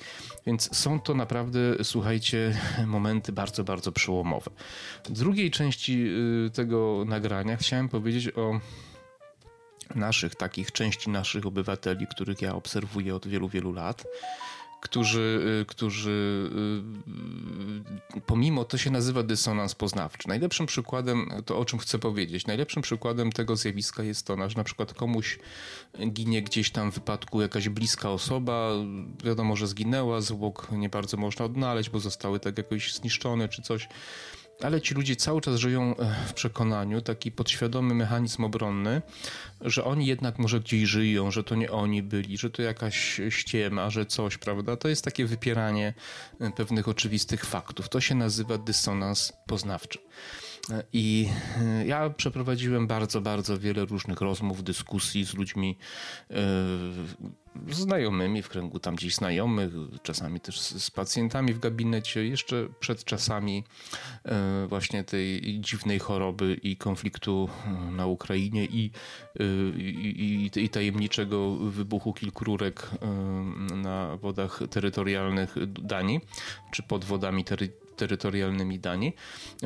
Więc 0.47 0.77
są 0.77 1.01
to 1.01 1.15
naprawdę, 1.15 1.61
słuchajcie, 1.83 2.59
momenty 2.87 3.33
bardzo, 3.33 3.65
bardzo 3.65 3.93
przełomowe. 3.93 4.51
W 5.05 5.13
drugiej 5.13 5.51
części 5.51 6.07
y, 6.47 6.51
tego 6.51 7.05
nagrania 7.07 7.57
chciałem 7.57 7.89
powiedzieć 7.89 8.37
o 8.37 8.61
naszych, 9.95 10.35
takich 10.35 10.73
części 10.73 11.11
naszych 11.11 11.47
obywateli, 11.47 12.07
których 12.07 12.43
ja 12.43 12.55
obserwuję 12.55 13.15
od 13.15 13.27
wielu, 13.27 13.49
wielu 13.49 13.73
lat 13.73 14.05
którzy, 14.87 15.59
y, 15.63 15.65
którzy 15.65 16.51
y, 18.17 18.21
pomimo 18.21 18.65
to 18.65 18.79
się 18.79 18.91
nazywa 18.91 19.23
dysonans 19.23 19.75
poznawczy. 19.75 20.29
Najlepszym 20.29 20.67
przykładem, 20.67 21.31
to 21.47 21.59
o 21.59 21.65
czym 21.65 21.79
chcę 21.79 21.99
powiedzieć, 21.99 22.47
najlepszym 22.47 22.83
przykładem 22.83 23.33
tego 23.33 23.57
zjawiska 23.57 24.03
jest 24.03 24.27
to, 24.27 24.49
że 24.49 24.57
na 24.57 24.65
przykład 24.65 24.95
komuś 24.95 25.39
ginie 26.09 26.43
gdzieś 26.43 26.71
tam 26.71 26.93
w 26.93 26.95
wypadku 26.95 27.43
jakaś 27.43 27.69
bliska 27.69 28.11
osoba, 28.11 28.71
wiadomo, 29.25 29.57
że 29.57 29.67
zginęła, 29.67 30.21
zwłok 30.21 30.69
nie 30.73 30.89
bardzo 30.89 31.17
można 31.17 31.45
odnaleźć, 31.45 31.91
bo 31.91 32.01
zostały 32.01 32.41
tak 32.41 32.59
jakoś 32.59 32.95
zniszczone 32.95 33.49
czy 33.49 33.63
coś 33.63 33.89
ale 34.63 34.81
ci 34.81 34.95
ludzie 34.95 35.17
cały 35.17 35.41
czas 35.41 35.57
żyją 35.57 35.97
e, 35.97 36.15
w 36.27 36.33
przekonaniu, 36.33 37.01
taki 37.01 37.33
podświadomy 37.33 37.95
mechanizm 37.95 38.45
obronny, 38.45 39.03
że 39.61 39.85
oni 39.85 40.07
jednak 40.07 40.39
może 40.39 40.61
gdzieś 40.61 40.83
żyją, 40.89 41.31
że 41.31 41.45
to 41.45 41.55
nie 41.55 41.71
oni 41.71 42.03
byli, 42.03 42.39
że 42.39 42.51
to 42.51 42.63
jakaś 42.63 43.21
ściema, 43.31 43.91
że 43.91 44.07
coś, 44.07 44.39
prawda? 44.39 44.77
To 44.77 44.89
jest 44.89 45.05
takie 45.05 45.27
wypieranie 45.27 45.95
e, 46.41 46.51
pewnych 46.51 46.89
oczywistych 46.89 47.45
faktów. 47.45 47.89
To 47.89 48.01
się 48.01 48.15
nazywa 48.15 48.59
dysonans 48.59 49.33
poznawczy. 49.47 49.99
E, 50.71 50.83
I 50.93 51.29
ja 51.87 52.11
przeprowadziłem 52.11 52.87
bardzo, 52.87 53.21
bardzo 53.21 53.59
wiele 53.59 53.85
różnych 53.85 54.21
rozmów, 54.21 54.65
dyskusji 54.65 55.25
z 55.25 55.35
ludźmi 55.35 55.79
znajomymi 57.71 58.43
w 58.43 58.49
kręgu 58.49 58.79
tam 58.79 58.97
gdzieś 58.97 59.15
znajomych, 59.15 59.71
czasami 60.03 60.41
też 60.41 60.61
z 60.61 60.91
pacjentami 60.91 61.55
w 61.55 61.59
gabinecie, 61.59 62.27
jeszcze 62.27 62.69
przed 62.81 63.05
czasami 63.05 63.65
e, 64.25 64.67
właśnie 64.69 65.05
tej 65.05 65.61
dziwnej 65.61 65.99
choroby 65.99 66.55
i 66.63 66.77
konfliktu 66.77 67.49
e, 67.67 67.91
na 67.91 68.07
Ukrainie 68.07 68.65
i, 68.65 68.91
e, 69.41 69.45
i, 69.79 70.51
i, 70.55 70.65
i 70.65 70.69
tajemniczego 70.69 71.57
wybuchu 71.57 72.13
kilku 72.13 72.45
rurek 72.45 72.91
na 73.75 74.17
wodach 74.17 74.61
terytorialnych 74.71 75.55
Danii, 75.67 76.21
czy 76.73 76.83
pod 76.83 77.05
wodami 77.05 77.45
terytorialnymi 77.45 77.86
terytorialnymi 77.97 78.79
Danii, 78.79 79.17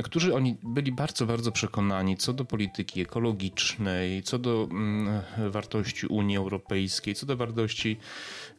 którzy 0.05 0.35
oni 0.35 0.57
byli 0.63 0.93
bardzo, 0.93 1.27
bardzo 1.27 1.53
przekonani 1.53 2.17
co 2.17 2.33
do 2.33 2.45
polityki 2.45 3.01
ekologicznej, 3.01 4.23
co 4.23 4.39
do 4.39 4.69
mm, 4.71 5.23
wartości 5.51 6.07
Unii 6.07 6.37
Europejskiej, 6.37 7.15
co 7.15 7.27
do 7.27 7.37
wartości 7.37 7.97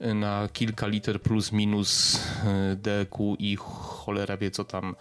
y, 0.02 0.14
na 0.14 0.50
kilka 0.54 0.88
liter 0.88 1.22
plus 1.22 1.52
minus 1.52 2.16
y, 2.16 2.76
DQ 2.76 3.36
i 3.40 3.56
cholera 3.56 4.38
wie 4.38 4.52
co 4.52 4.64
tam, 4.64 4.96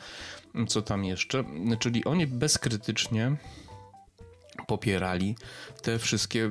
co 0.69 0.83
tam 0.83 1.05
jeszcze. 1.05 1.45
Czyli 1.79 2.05
oni 2.05 2.27
bezkrytycznie 2.27 3.37
popierali 4.67 5.37
te 5.83 5.99
wszystkie 5.99 6.51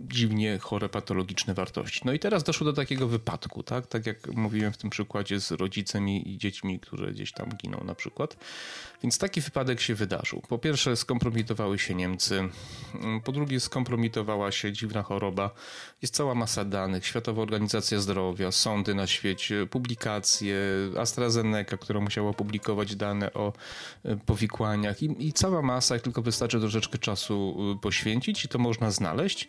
dziwnie 0.00 0.58
chore, 0.58 0.88
patologiczne 0.88 1.54
wartości. 1.54 2.00
No 2.04 2.12
i 2.12 2.18
teraz 2.18 2.44
doszło 2.44 2.64
do 2.64 2.72
takiego 2.72 3.08
wypadku, 3.08 3.62
tak? 3.62 3.86
Tak 3.86 4.06
jak 4.06 4.28
mówiłem 4.28 4.72
w 4.72 4.76
tym 4.76 4.90
przykładzie 4.90 5.40
z 5.40 5.50
rodzicem 5.50 6.08
i 6.08 6.38
dziećmi, 6.38 6.80
które 6.80 7.12
gdzieś 7.12 7.32
tam 7.32 7.48
giną 7.48 7.84
na 7.84 7.94
przykład. 7.94 8.36
Więc 9.02 9.18
taki 9.18 9.40
wypadek 9.40 9.80
się 9.80 9.94
wydarzył. 9.94 10.42
Po 10.48 10.58
pierwsze 10.58 10.96
skompromitowały 10.96 11.78
się 11.78 11.94
Niemcy, 11.94 12.48
po 13.24 13.32
drugie 13.32 13.60
skompromitowała 13.60 14.52
się 14.52 14.72
dziwna 14.72 15.02
choroba. 15.02 15.50
Jest 16.02 16.14
cała 16.14 16.34
masa 16.34 16.64
danych, 16.64 17.06
Światowa 17.06 17.42
Organizacja 17.42 18.00
Zdrowia, 18.00 18.52
sądy 18.52 18.94
na 18.94 19.06
świecie, 19.06 19.66
publikacje, 19.66 20.56
AstraZeneca, 20.98 21.76
która 21.76 22.00
musiała 22.00 22.32
publikować 22.32 22.96
dane 22.96 23.32
o 23.32 23.52
e, 24.04 24.16
powikłaniach 24.16 25.02
i, 25.02 25.26
i 25.26 25.32
cała 25.32 25.62
masa, 25.62 25.94
jak 25.94 26.02
tylko 26.02 26.22
wystarczy 26.22 26.60
troszeczkę 26.60 26.98
czasu 26.98 27.56
e, 27.76 27.80
poświęcić 27.80 28.44
i 28.44 28.48
to 28.48 28.58
można 28.58 28.90
znaleźć 28.90 29.48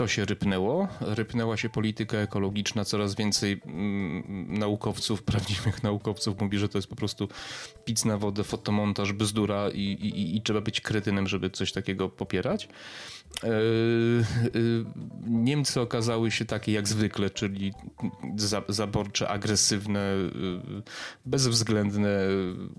to 0.00 0.08
się 0.08 0.24
rypnęło. 0.24 0.88
Rypnęła 1.00 1.56
się 1.56 1.68
polityka 1.68 2.16
ekologiczna. 2.16 2.84
Coraz 2.84 3.14
więcej 3.14 3.60
mm, 3.66 4.58
naukowców, 4.58 5.22
prawdziwych 5.32 5.82
naukowców 5.82 6.40
mówi, 6.40 6.58
że 6.58 6.68
to 6.68 6.78
jest 6.78 6.88
po 6.88 6.96
prostu 6.96 7.28
pic 7.84 8.04
na 8.04 8.18
wodę, 8.18 8.44
fotomontaż, 8.44 9.12
bzdura 9.12 9.70
i, 9.70 9.80
i, 9.80 10.36
i 10.36 10.42
trzeba 10.42 10.60
być 10.60 10.80
kretynem, 10.80 11.28
żeby 11.28 11.50
coś 11.50 11.72
takiego 11.72 12.08
popierać. 12.08 12.68
E, 13.44 13.48
e, 13.48 13.52
Niemcy 15.26 15.80
okazały 15.80 16.30
się 16.30 16.44
takie 16.44 16.72
jak 16.72 16.88
zwykle, 16.88 17.30
czyli 17.30 17.72
zaborcze, 18.68 19.28
agresywne, 19.28 20.00
e, 20.00 20.28
bezwzględne, 21.26 22.18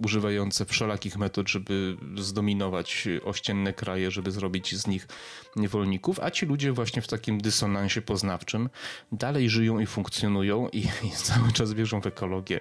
używające 0.06 0.66
wszelakich 0.66 1.18
metod, 1.18 1.50
żeby 1.50 1.98
zdominować 2.18 3.08
ościenne 3.24 3.74
kraje, 3.74 4.12
żeby 4.12 4.32
zrobić 4.32 4.75
z 4.75 4.88
nich 4.88 5.08
niewolników, 5.56 6.20
a 6.20 6.32
ci 6.32 6.46
ludzie 6.46 6.72
właśnie 6.72 7.01
w 7.01 7.08
takim 7.12 7.41
dysonansie 7.41 8.01
poznawczym 8.01 8.70
dalej 9.12 9.50
żyją 9.50 9.80
i 9.80 9.86
funkcjonują 9.86 10.70
i, 10.70 10.80
i 10.80 11.12
cały 11.12 11.51
czas 11.51 11.74
wierzą 11.74 12.01
w 12.01 12.08
ekologię, 12.08 12.60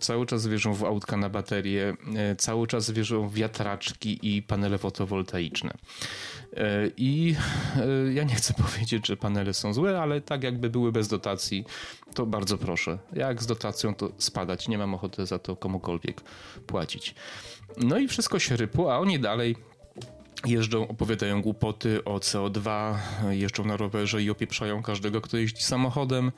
cały 0.00 0.26
czas 0.26 0.46
wierzą 0.46 0.74
w 0.74 0.84
autka 0.84 1.16
na 1.16 1.28
baterie, 1.28 1.96
cały 2.38 2.66
czas 2.66 2.90
wierzą 2.90 3.28
w 3.28 3.34
wiatraczki 3.34 4.18
i 4.22 4.42
panele 4.42 4.78
fotowoltaiczne. 4.78 5.74
I 6.96 7.34
E, 7.76 8.12
ja 8.12 8.24
nie 8.24 8.34
chcę 8.34 8.54
powiedzieć, 8.64 9.06
że 9.06 9.16
panele 9.16 9.54
są 9.54 9.74
złe, 9.74 10.00
ale 10.00 10.20
tak 10.20 10.42
jakby 10.42 10.70
były 10.70 10.92
bez 10.92 11.08
dotacji, 11.08 11.64
to 12.14 12.26
bardzo 12.26 12.58
proszę. 12.58 12.98
Jak 13.12 13.42
z 13.42 13.46
dotacją 13.46 13.94
to 13.94 14.10
spadać, 14.18 14.68
nie 14.68 14.78
mam 14.78 14.94
ochoty 14.94 15.26
za 15.26 15.38
to 15.38 15.56
komukolwiek 15.56 16.20
płacić. 16.66 17.14
No 17.76 17.98
i 17.98 18.08
wszystko 18.08 18.38
się 18.38 18.56
rypło, 18.56 18.94
a 18.94 18.98
oni 18.98 19.18
dalej 19.18 19.56
jeżdżą, 20.46 20.88
opowiadają 20.88 21.42
głupoty 21.42 22.04
o 22.04 22.18
CO2, 22.18 22.94
jeżdżą 23.30 23.64
na 23.64 23.76
rowerze 23.76 24.22
i 24.22 24.30
opieprzają 24.30 24.82
każdego, 24.82 25.20
kto 25.20 25.36
jeździ 25.36 25.62
samochodem. 25.62 26.32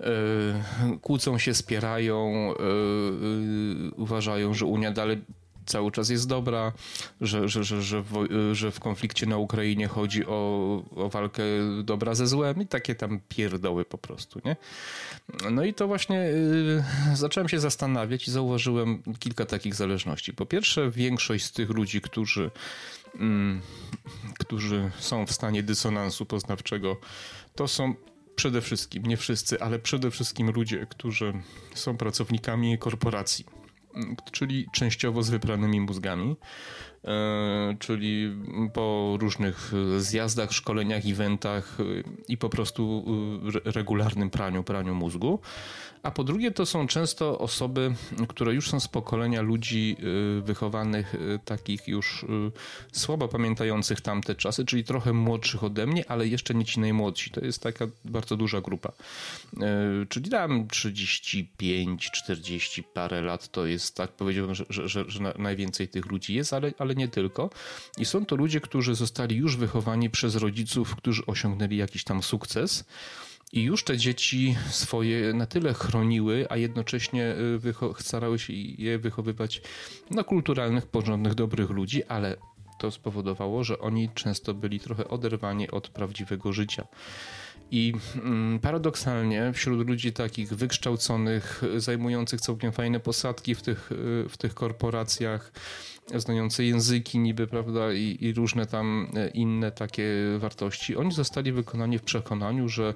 Yy, 0.00 0.98
kłócą 0.98 1.38
się, 1.38 1.54
spierają, 1.54 2.54
yy, 3.80 3.90
uważają, 3.96 4.54
że 4.54 4.66
Unia 4.66 4.90
dalej 4.90 5.18
cały 5.66 5.92
czas 5.92 6.10
jest 6.10 6.28
dobra, 6.28 6.72
że, 7.20 7.48
że, 7.48 7.64
że, 7.64 7.82
że, 7.82 8.02
w, 8.02 8.28
że 8.52 8.70
w 8.70 8.80
konflikcie 8.80 9.26
na 9.26 9.36
Ukrainie 9.36 9.88
chodzi 9.88 10.26
o, 10.26 10.82
o 10.96 11.08
walkę 11.08 11.42
dobra 11.84 12.14
ze 12.14 12.26
złem 12.26 12.62
i 12.62 12.66
takie 12.66 12.94
tam 12.94 13.20
pierdoły 13.28 13.84
po 13.84 13.98
prostu, 13.98 14.40
nie? 14.44 14.56
No 15.50 15.64
i 15.64 15.74
to 15.74 15.86
właśnie 15.86 16.20
y, 16.20 16.84
zacząłem 17.14 17.48
się 17.48 17.60
zastanawiać 17.60 18.28
i 18.28 18.30
zauważyłem 18.30 19.02
kilka 19.18 19.44
takich 19.44 19.74
zależności. 19.74 20.34
Po 20.34 20.46
pierwsze, 20.46 20.90
większość 20.90 21.44
z 21.44 21.52
tych 21.52 21.70
ludzi, 21.70 22.00
którzy, 22.00 22.50
którzy 24.38 24.90
są 24.98 25.26
w 25.26 25.32
stanie 25.32 25.62
dysonansu 25.62 26.26
poznawczego, 26.26 26.96
to 27.54 27.68
są 27.68 27.94
przede 28.36 28.60
wszystkim, 28.60 29.02
nie 29.02 29.16
wszyscy, 29.16 29.60
ale 29.60 29.78
przede 29.78 30.10
wszystkim 30.10 30.50
ludzie, 30.50 30.86
którzy 30.90 31.32
są 31.74 31.96
pracownikami 31.96 32.78
korporacji 32.78 33.44
czyli 34.32 34.66
częściowo 34.72 35.22
z 35.22 35.30
wypranymi 35.30 35.80
mózgami, 35.80 36.36
czyli 37.78 38.36
po 38.72 39.16
różnych 39.20 39.72
zjazdach, 39.98 40.52
szkoleniach, 40.52 41.02
eventach 41.06 41.78
i 42.28 42.36
po 42.36 42.48
prostu 42.48 43.04
regularnym 43.64 44.30
praniu, 44.30 44.62
praniu 44.62 44.94
mózgu 44.94 45.40
a 46.06 46.10
po 46.10 46.24
drugie 46.24 46.50
to 46.50 46.66
są 46.66 46.86
często 46.86 47.38
osoby, 47.38 47.94
które 48.28 48.54
już 48.54 48.70
są 48.70 48.80
z 48.80 48.88
pokolenia 48.88 49.42
ludzi 49.42 49.96
wychowanych 50.42 51.14
takich 51.44 51.88
już 51.88 52.26
słabo 52.92 53.28
pamiętających 53.28 54.00
tamte 54.00 54.34
czasy, 54.34 54.64
czyli 54.64 54.84
trochę 54.84 55.12
młodszych 55.12 55.64
ode 55.64 55.86
mnie, 55.86 56.10
ale 56.10 56.28
jeszcze 56.28 56.54
nie 56.54 56.64
ci 56.64 56.80
najmłodsi. 56.80 57.30
To 57.30 57.44
jest 57.44 57.62
taka 57.62 57.86
bardzo 58.04 58.36
duża 58.36 58.60
grupa. 58.60 58.92
Czyli 60.08 60.30
tam 60.30 60.68
35, 60.68 62.10
40 62.10 62.82
parę 62.82 63.20
lat 63.20 63.48
to 63.48 63.66
jest, 63.66 63.94
tak 63.94 64.10
powiedziałbym, 64.10 64.54
że, 64.54 64.64
że, 64.70 64.88
że, 64.88 65.04
że 65.08 65.34
najwięcej 65.38 65.88
tych 65.88 66.06
ludzi 66.06 66.34
jest, 66.34 66.52
ale, 66.52 66.72
ale 66.78 66.94
nie 66.96 67.08
tylko. 67.08 67.50
I 67.98 68.04
są 68.04 68.26
to 68.26 68.36
ludzie, 68.36 68.60
którzy 68.60 68.94
zostali 68.94 69.36
już 69.36 69.56
wychowani 69.56 70.10
przez 70.10 70.36
rodziców, 70.36 70.96
którzy 70.96 71.26
osiągnęli 71.26 71.76
jakiś 71.76 72.04
tam 72.04 72.22
sukces 72.22 72.84
I 73.52 73.62
już 73.62 73.84
te 73.84 73.96
dzieci 73.96 74.56
swoje 74.70 75.34
na 75.34 75.46
tyle 75.46 75.74
chroniły, 75.74 76.46
a 76.50 76.56
jednocześnie 76.56 77.34
starały 77.98 78.38
się 78.38 78.52
je 78.52 78.98
wychowywać 78.98 79.62
na 80.10 80.24
kulturalnych, 80.24 80.86
porządnych, 80.86 81.34
dobrych 81.34 81.70
ludzi, 81.70 82.04
ale 82.04 82.36
to 82.78 82.90
spowodowało, 82.90 83.64
że 83.64 83.78
oni 83.78 84.10
często 84.14 84.54
byli 84.54 84.80
trochę 84.80 85.08
oderwani 85.08 85.70
od 85.70 85.88
prawdziwego 85.88 86.52
życia. 86.52 86.86
I 87.70 87.92
mm, 88.14 88.58
paradoksalnie 88.58 89.52
wśród 89.52 89.88
ludzi 89.88 90.12
takich 90.12 90.54
wykształconych, 90.54 91.62
zajmujących 91.76 92.40
całkiem 92.40 92.72
fajne 92.72 93.00
posadki 93.00 93.54
w 93.54 93.62
tych, 93.62 93.90
w 94.28 94.34
tych 94.38 94.54
korporacjach, 94.54 95.52
znające 96.14 96.64
języki 96.64 97.18
niby, 97.18 97.46
prawda, 97.46 97.92
i, 97.92 98.18
i 98.20 98.32
różne 98.32 98.66
tam 98.66 99.10
inne 99.34 99.72
takie 99.72 100.06
wartości, 100.38 100.96
oni 100.96 101.12
zostali 101.12 101.52
wykonani 101.52 101.98
w 101.98 102.02
przekonaniu, 102.02 102.68
że 102.68 102.94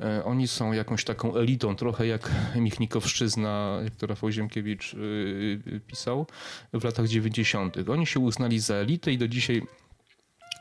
e, 0.00 0.24
oni 0.24 0.48
są 0.48 0.72
jakąś 0.72 1.04
taką 1.04 1.36
elitą, 1.36 1.76
trochę 1.76 2.06
jak 2.06 2.30
Michnikowszczyzna, 2.56 3.80
jak 3.84 3.92
Rafał 4.10 4.30
Ziemkiewicz 4.30 4.94
e, 4.94 5.80
pisał 5.80 6.26
w 6.72 6.84
latach 6.84 7.08
90. 7.08 7.76
Oni 7.88 8.06
się 8.06 8.20
uznali 8.20 8.60
za 8.60 8.74
elitę 8.74 9.12
i 9.12 9.18
do 9.18 9.28
dzisiaj 9.28 9.62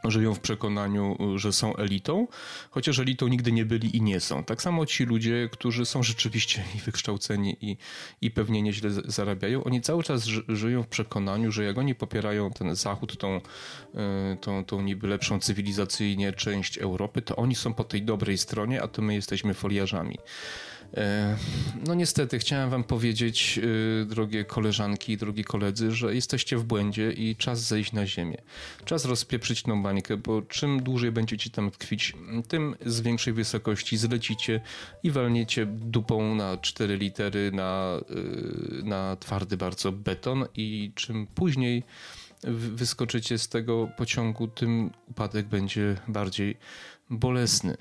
żyją 0.03 0.33
w 0.33 0.39
przekonaniu, 0.39 1.17
że 1.35 1.53
są 1.53 1.75
elitą, 1.75 2.27
chociaż 2.69 2.99
elitą 2.99 3.27
nigdy 3.27 3.51
nie 3.51 3.65
byli 3.65 3.97
i 3.97 4.01
nie 4.01 4.19
są. 4.19 4.43
Tak 4.43 4.61
samo 4.61 4.85
ci 4.85 5.05
ludzie, 5.05 5.49
którzy 5.51 5.85
są 5.85 6.03
rzeczywiście 6.03 6.63
wykształceni 6.85 7.57
i, 7.61 7.77
i 8.21 8.31
pewnie 8.31 8.61
nieźle 8.61 8.89
zarabiają, 9.05 9.63
oni 9.63 9.81
cały 9.81 10.03
czas 10.03 10.25
żyją 10.47 10.83
w 10.83 10.87
przekonaniu, 10.87 11.51
że 11.51 11.63
jak 11.63 11.77
oni 11.77 11.95
popierają 11.95 12.51
ten 12.51 12.75
Zachód, 12.75 13.17
tą, 13.17 13.41
e, 13.95 14.37
tą, 14.41 14.65
tą 14.65 14.81
niby 14.81 15.07
lepszą 15.07 15.39
cywilizacyjnie 15.39 16.33
część 16.33 16.77
Europy, 16.77 17.21
to 17.21 17.35
oni 17.35 17.55
są 17.55 17.73
po 17.73 17.83
tej 17.83 18.01
dobrej 18.01 18.37
stronie, 18.37 18.81
a 18.81 18.87
to 18.87 19.01
my 19.01 19.13
jesteśmy 19.13 19.53
foliarzami. 19.53 20.17
E, 20.97 21.37
no 21.87 21.93
niestety, 21.93 22.39
chciałem 22.39 22.69
wam 22.69 22.83
powiedzieć, 22.83 23.59
e, 24.03 24.05
drogie 24.05 24.45
koleżanki 24.45 25.13
i 25.13 25.17
drogi 25.17 25.43
koledzy, 25.43 25.91
że 25.91 26.15
jesteście 26.15 26.57
w 26.57 26.63
błędzie 26.63 27.11
i 27.11 27.35
czas 27.35 27.59
zejść 27.59 27.91
na 27.91 28.07
ziemię. 28.07 28.37
Czas 28.85 29.05
rozpieprzyć 29.05 29.63
tą 29.63 29.83
bańkę, 29.83 30.17
bo 30.17 30.41
czym 30.41 30.83
dłużej 30.83 31.11
będziecie 31.11 31.49
tam 31.49 31.71
tkwić, 31.71 32.13
tym 32.47 32.75
z 32.85 33.01
większej 33.01 33.33
wysokości 33.33 33.97
zlecicie 33.97 34.61
i 35.03 35.11
walniecie 35.11 35.65
dupą 35.65 36.35
na 36.35 36.57
cztery 36.57 36.97
litery 36.97 37.51
na, 37.51 37.99
e, 38.09 38.83
na 38.83 39.15
twardy 39.15 39.57
bardzo 39.57 39.91
beton 39.91 40.45
i 40.55 40.91
czym 40.95 41.27
później 41.27 41.83
wyskoczycie 42.43 43.37
z 43.37 43.49
tego 43.49 43.87
pociągu, 43.97 44.47
tym 44.47 44.91
upadek 45.07 45.45
będzie 45.45 45.95
bardziej 46.07 46.57
bolesny. 47.09 47.77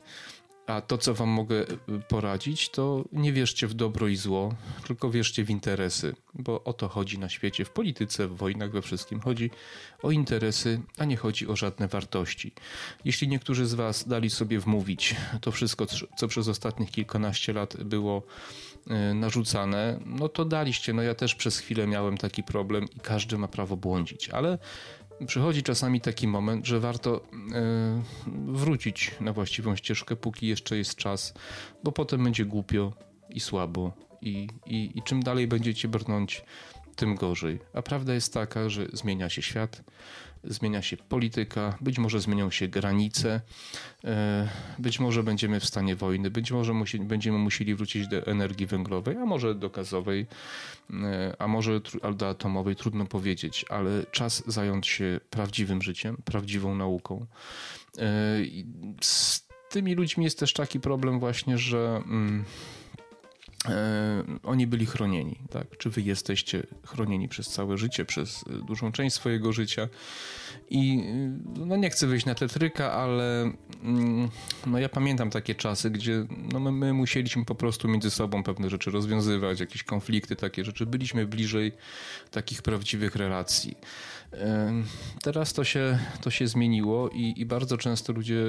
A 0.71 0.81
to, 0.81 0.99
co 0.99 1.15
wam 1.15 1.29
mogę 1.29 1.62
y, 1.62 1.77
poradzić, 2.09 2.69
to 2.69 3.05
nie 3.12 3.33
wierzcie 3.33 3.67
w 3.67 3.75
dobro 3.75 4.09
i 4.09 4.17
zło, 4.17 4.55
tylko 4.87 5.11
wierzcie 5.11 5.45
w 5.45 5.50
interesy, 5.50 6.15
bo 6.35 6.65
o 6.65 6.73
to 6.73 6.89
chodzi 6.89 7.19
na 7.19 7.29
świecie, 7.29 7.65
w 7.65 7.71
polityce, 7.71 8.29
w 8.29 8.37
wojnach, 8.37 8.71
we 8.71 8.83
wszystkim. 8.83 9.21
Chodzi 9.21 9.50
o 10.03 10.11
interesy, 10.11 10.81
a 10.99 11.05
nie 11.05 11.17
chodzi 11.17 11.49
o 11.49 11.57
żadne 11.57 11.89
wartości. 11.89 12.53
Jeśli 13.05 13.29
niektórzy 13.29 13.67
z 13.67 13.75
was 13.75 14.09
dali 14.09 14.31
sobie 14.31 14.59
wmówić 14.59 15.17
to 15.41 15.53
wszystko, 15.53 15.87
co 16.17 16.29
przez 16.29 16.49
ostatnich 16.49 16.91
kilkanaście 16.91 17.53
lat 17.53 17.77
było 17.85 18.23
y, 19.11 19.15
narzucane, 19.15 20.00
no 20.07 20.29
to 20.29 20.45
daliście. 20.45 20.93
No 20.93 21.03
ja 21.03 21.15
też 21.15 21.35
przez 21.35 21.59
chwilę 21.59 21.87
miałem 21.87 22.19
taki 22.19 22.43
problem 22.43 22.85
i 22.97 23.00
każdy 23.00 23.39
ma 23.39 23.49
prawo 23.49 23.77
błądzić, 23.77 24.29
ale 24.29 24.59
przychodzi 25.27 25.62
czasami 25.62 26.00
taki 26.00 26.29
moment, 26.29 26.67
że 26.67 26.81
warto 26.81 27.21
e, 27.55 28.03
wrócić 28.47 29.11
na 29.21 29.33
właściwą 29.33 29.77
ścieżkę, 29.77 30.17
póki 30.17 30.47
jeszcze 30.47 30.77
jest 30.77 30.97
czas, 30.97 31.35
bo 31.85 31.93
potem 31.93 32.25
będzie 32.25 32.45
głupio 32.45 32.93
i 33.31 33.41
słabo. 33.41 33.93
I, 34.23 34.49
i, 34.67 34.91
i 34.95 35.03
czym 35.03 35.23
dalej 35.23 35.47
będziecie 35.49 35.89
brnąć, 35.89 36.45
tym 36.97 37.15
gorzej. 37.15 37.59
A 37.75 37.83
prawda 37.83 38.15
jest 38.15 38.35
taka, 38.35 38.69
że 38.69 38.87
zmienia 38.93 39.28
się 39.28 39.43
świat, 39.43 39.83
zmienia 40.45 40.83
się 40.83 40.97
polityka, 40.97 41.79
być 41.81 41.99
może 41.99 42.21
zmienią 42.21 42.50
się 42.50 42.69
granice, 42.69 43.41
e, 44.05 44.49
być 44.79 45.00
może 45.00 45.23
będziemy 45.23 45.61
w 45.61 45.65
stanie 45.65 45.97
wojny, 45.97 46.31
być 46.31 46.53
może 46.53 46.73
musi, 46.73 46.99
będziemy 46.99 47.39
musieli 47.39 47.75
wrócić 47.75 48.09
do 48.09 48.26
energii 48.26 48.67
węglowej, 48.67 49.17
a 49.17 49.26
może 49.26 49.55
do 49.55 49.71
gazowej, 49.71 50.26
e, 50.91 51.37
a 51.39 51.49
może 51.49 51.81
do 52.15 52.29
atomowej, 52.29 52.76
trudno 52.76 53.07
powiedzieć, 53.07 53.65
ale 53.69 54.07
czas 54.11 54.43
zająć 54.47 54.87
się 54.87 55.21
prawdziwym 55.31 55.83
życiem, 55.83 56.17
prawdziwą 56.25 56.75
nauką. 56.75 57.26
E, 57.99 58.07
z 59.00 59.50
tymi 59.71 59.95
ludźmi 59.95 60.25
jest 60.25 60.39
też 60.39 60.53
taki 60.53 60.81
problem 60.81 61.21
właśnie, 61.21 61.59
że 61.59 62.03
mm, 62.07 62.45
oni 64.42 64.66
byli 64.66 64.86
chronieni. 64.86 65.38
Tak? 65.50 65.76
Czy 65.78 65.90
wy 65.90 66.02
jesteście 66.02 66.66
chronieni 66.86 67.28
przez 67.28 67.49
całe 67.49 67.78
życie, 67.78 68.04
przez 68.04 68.44
e, 68.50 68.66
dużą 68.66 68.92
część 68.92 69.16
swojego 69.16 69.52
życia? 69.52 69.88
I 70.70 71.04
e, 71.58 71.66
no 71.66 71.76
nie 71.76 71.90
chcę 71.90 72.06
wyjść 72.06 72.26
na 72.26 72.34
tetryka, 72.34 72.92
ale 72.92 73.52
mm, 73.82 74.28
no 74.66 74.78
ja 74.78 74.88
pamiętam 74.88 75.30
takie 75.30 75.54
czasy, 75.54 75.90
gdzie 75.90 76.26
no 76.52 76.60
my, 76.60 76.73
my 76.73 76.92
musieliśmy 76.92 77.44
po 77.44 77.54
prostu 77.54 77.88
między 77.88 78.10
sobą 78.10 78.42
pewne 78.42 78.70
rzeczy 78.70 78.90
rozwiązywać, 78.90 79.60
jakieś 79.60 79.82
konflikty, 79.82 80.36
takie 80.36 80.64
rzeczy. 80.64 80.86
Byliśmy 80.86 81.26
bliżej 81.26 81.73
takich 82.30 82.62
prawdziwych 82.62 83.16
relacji. 83.16 83.76
Teraz 85.23 85.52
to 85.52 85.64
się, 85.64 85.99
to 86.21 86.30
się 86.30 86.49
zmieniło 86.49 87.08
i, 87.08 87.34
i 87.36 87.47
bardzo 87.47 87.76
często 87.76 88.12
ludzie 88.12 88.45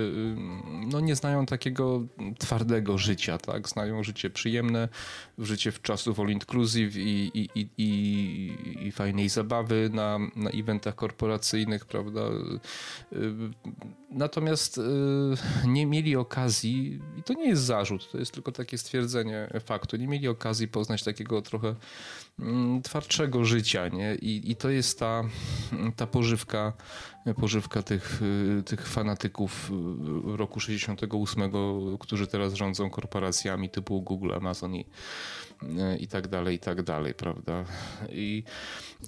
no, 0.92 1.00
nie 1.00 1.16
znają 1.16 1.46
takiego 1.46 2.04
twardego 2.40 2.98
życia, 2.98 3.38
tak? 3.38 3.70
Znają 3.70 4.04
życie 4.04 4.30
przyjemne, 4.30 4.90
życie 5.38 5.72
w 5.72 5.82
czasów 5.82 6.20
all 6.20 6.30
inclusive 6.30 6.96
i, 6.96 7.32
i, 7.34 7.50
i, 7.56 7.70
i, 8.88 8.92
fajnej 8.92 9.30
zabawy 9.30 9.90
na, 9.94 10.20
na 10.36 10.50
eventach 10.50 10.96
korporacyjnych, 10.96 11.86
prawda? 11.86 12.22
Natomiast 14.12 14.82
nie 15.68 15.86
mieli 15.86 16.16
okazji, 16.16 17.00
i 17.18 17.24
to 17.24 17.34
nie 17.34 17.48
jest 17.48 17.64
zarzut, 17.64 18.12
to 18.12 18.18
jest 18.18 18.32
tylko 18.32 18.52
takie 18.52 18.78
stwierdzenie 18.78 19.48
faktu, 19.66 19.98
nie 19.98 20.08
mieli 20.08 20.28
okazji 20.28 20.68
poznać 20.68 21.04
takiego 21.04 21.42
trochę 21.42 21.76
mm, 22.40 22.82
twardszego 22.82 23.46
życia, 23.46 23.88
nie? 23.88 24.16
I, 24.16 24.52
i 24.52 24.56
to 24.56 24.70
jest 24.70 25.00
ta 25.00 25.24
ta 25.96 26.08
pożywka, 26.08 26.74
pożywka 27.40 27.84
tych, 27.84 28.22
tych 28.66 28.88
fanatyków 28.88 29.72
roku 30.26 30.60
68, 30.60 31.52
którzy 32.00 32.28
teraz 32.28 32.54
rządzą 32.54 32.90
korporacjami 32.90 33.70
typu 33.70 34.02
Google, 34.02 34.34
Amazon 34.34 34.76
i, 34.76 34.86
i 36.00 36.08
tak 36.08 36.28
dalej, 36.28 36.56
i 36.56 36.60
tak 36.60 36.82
dalej, 36.82 37.14
prawda? 37.14 37.66
I, 38.10 38.44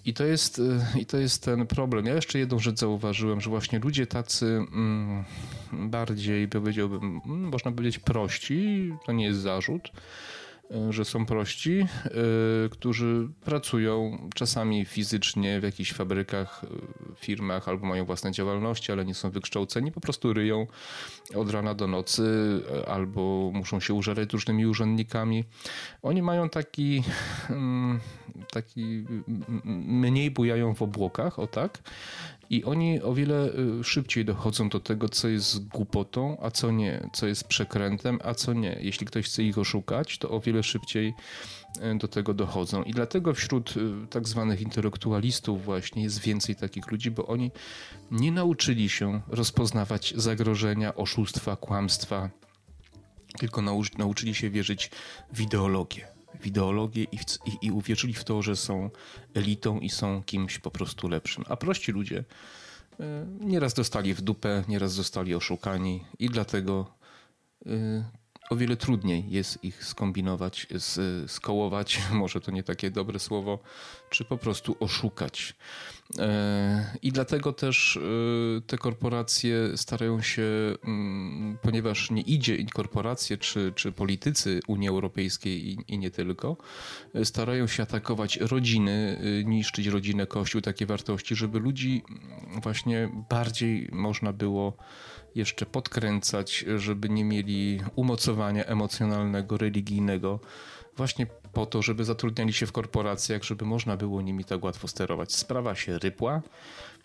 i, 0.06 0.14
to 0.14 0.26
jest, 0.26 0.62
I 1.00 1.06
to 1.06 1.18
jest 1.18 1.44
ten 1.44 1.68
problem. 1.68 2.06
Ja 2.06 2.14
jeszcze 2.14 2.40
jedną 2.40 2.60
rzecz 2.60 2.80
zauważyłem, 2.80 3.42
że 3.42 3.50
właśnie 3.50 3.80
ludzie 3.80 4.08
tacy 4.08 4.46
mm, 4.46 5.24
bardziej, 5.72 6.48
powiedziałbym, 6.48 7.22
mm, 7.26 7.52
można 7.52 7.72
powiedzieć 7.72 8.00
prości, 8.00 8.94
to 9.06 9.12
nie 9.12 9.26
jest 9.26 9.40
zarzut, 9.40 9.92
że 10.90 11.06
są 11.06 11.26
prości, 11.26 11.80
e, 12.06 12.10
którzy 12.70 13.28
pracują 13.46 14.18
czasami 14.36 14.86
fizycznie 14.86 15.60
w 15.60 15.64
jakichś 15.64 15.94
fabrykach, 15.94 16.64
e, 16.64 17.16
firmach 17.16 17.68
albo 17.68 17.88
mają 17.88 18.06
własne 18.06 18.32
działalności, 18.32 18.92
ale 18.92 19.06
nie 19.06 19.14
są 19.14 19.32
wykształceni, 19.32 19.92
po 19.92 20.02
prostu 20.02 20.34
ryją 20.34 20.68
od 21.36 21.52
rana 21.52 21.74
do 21.74 21.88
nocy 21.88 22.24
albo 22.88 23.52
muszą 23.54 23.80
się 23.80 23.94
użerać 23.94 24.34
różnymi 24.34 24.66
urzędnikami. 24.66 25.44
Oni 26.02 26.22
mają 26.22 26.50
taki, 26.50 27.04
mm, 27.50 28.00
taki 28.52 29.06
mniej 29.66 30.32
bujają 30.32 30.76
w 30.76 30.82
obłokach, 30.82 31.40
o 31.40 31.48
tak, 31.48 31.80
i 32.50 32.64
oni 32.64 33.02
o 33.02 33.14
wiele 33.14 33.50
y, 33.80 33.84
szybciej 33.84 34.26
dochodzą 34.26 34.70
do 34.70 34.80
tego, 34.80 35.10
co 35.10 35.28
jest 35.28 35.68
głupotą, 35.68 36.38
a 36.42 36.52
co 36.52 36.72
nie, 36.72 37.10
co 37.14 37.28
jest 37.28 37.48
przekrętem, 37.48 38.20
a 38.24 38.34
co 38.34 38.54
nie. 38.54 38.78
Jeśli 38.82 39.06
ktoś 39.06 39.26
chce 39.26 39.44
ich 39.44 39.58
oszukać, 39.58 40.18
to 40.18 40.30
o 40.30 40.40
wiele 40.40 40.64
szybciej 40.64 41.14
y, 41.78 41.98
do 41.98 42.08
tego 42.08 42.34
dochodzą. 42.34 42.84
I 42.84 42.92
dlatego 42.92 43.34
wśród 43.34 43.78
y, 43.78 44.08
tak 44.10 44.28
zwanych 44.28 44.62
intelektualistów 44.62 45.66
właśnie 45.66 46.04
jest 46.04 46.20
więcej 46.20 46.56
takich 46.56 46.92
ludzi, 46.92 47.12
bo 47.12 47.28
oni 47.28 47.52
nie 48.12 48.32
nauczyli 48.32 48.90
się 48.90 49.22
rozpoznawać 49.28 50.14
zagrożenia, 50.18 50.96
oszustwa, 50.96 51.56
kłamstwa, 51.56 52.30
tylko 53.40 53.62
nauczyli 53.98 54.36
się 54.36 54.50
wierzyć 54.50 54.92
w 55.34 55.42
ideologię 55.42 56.14
w 56.40 56.48
ideologię 56.48 57.04
i, 57.04 57.18
i, 57.46 57.68
i 57.68 57.72
uwierzyli 57.72 58.14
w 58.14 58.24
to, 58.24 58.42
że 58.42 58.56
są 58.56 58.90
elitą 59.34 59.80
i 59.80 59.90
są 59.90 60.24
kimś 60.24 60.60
po 60.60 60.72
prostu 60.72 61.08
lepszym. 61.08 61.44
A 61.48 61.58
prości 61.58 61.92
ludzie 61.92 62.24
e, 63.00 63.26
nieraz 63.40 63.74
dostali 63.74 64.14
w 64.14 64.22
dupę, 64.22 64.64
nieraz 64.68 64.94
zostali 64.94 65.36
oszukani 65.36 66.04
i 66.20 66.30
dlatego 66.30 66.94
e, 67.66 67.70
o 68.50 68.56
wiele 68.56 68.78
trudniej 68.78 69.26
jest 69.30 69.64
ich 69.64 69.86
skombinować, 69.86 70.68
skołować, 71.28 72.02
może 72.12 72.42
to 72.42 72.52
nie 72.52 72.64
takie 72.64 72.92
dobre 72.92 73.20
słowo, 73.20 73.60
czy 74.10 74.26
po 74.26 74.38
prostu 74.38 74.76
oszukać. 74.80 75.56
E, 76.20 76.98
I 77.02 77.12
dlatego 77.12 77.54
też 77.54 77.98
e, 77.98 78.62
te 78.62 78.78
korporacje 78.78 79.78
starają 79.78 80.22
się, 80.22 80.44
mm, 80.84 81.58
ponieważ 81.62 82.12
nie 82.12 82.22
idzie 82.22 82.66
korporacje 82.74 83.38
czy, 83.38 83.74
czy 83.76 83.92
politycy 83.92 84.60
Unii 84.68 84.90
Europejskiej 84.90 85.68
i, 85.70 85.78
i 85.88 85.98
nie 85.98 86.12
tylko, 86.12 86.58
e, 87.14 87.26
starają 87.26 87.68
się 87.68 87.84
atakować 87.84 88.38
rodziny, 88.38 89.22
niszczyć 89.46 89.88
rodzinę, 89.88 90.28
kościół, 90.28 90.62
takie 90.62 90.86
wartości, 90.86 91.36
żeby 91.36 91.60
ludzi 91.60 92.04
właśnie 92.62 93.10
bardziej 93.30 93.90
można 93.92 94.34
było 94.34 94.78
jeszcze 95.36 95.66
podkręcać, 95.66 96.66
żeby 96.78 97.10
nie 97.10 97.26
mieli 97.26 97.80
umocowania 97.96 98.66
emocjonalnego, 98.66 99.58
religijnego, 99.58 100.40
właśnie 100.98 101.28
po 101.54 101.66
to, 101.66 101.82
żeby 101.82 102.06
zatrudniali 102.06 102.54
się 102.54 102.66
w 102.66 102.72
korporacjach, 102.72 103.44
żeby 103.44 103.66
można 103.66 103.98
było 103.98 104.22
nimi 104.22 104.46
tak 104.46 104.64
łatwo 104.64 104.88
sterować. 104.88 105.34
Sprawa 105.34 105.76
się 105.76 106.00
rypła. 106.00 106.42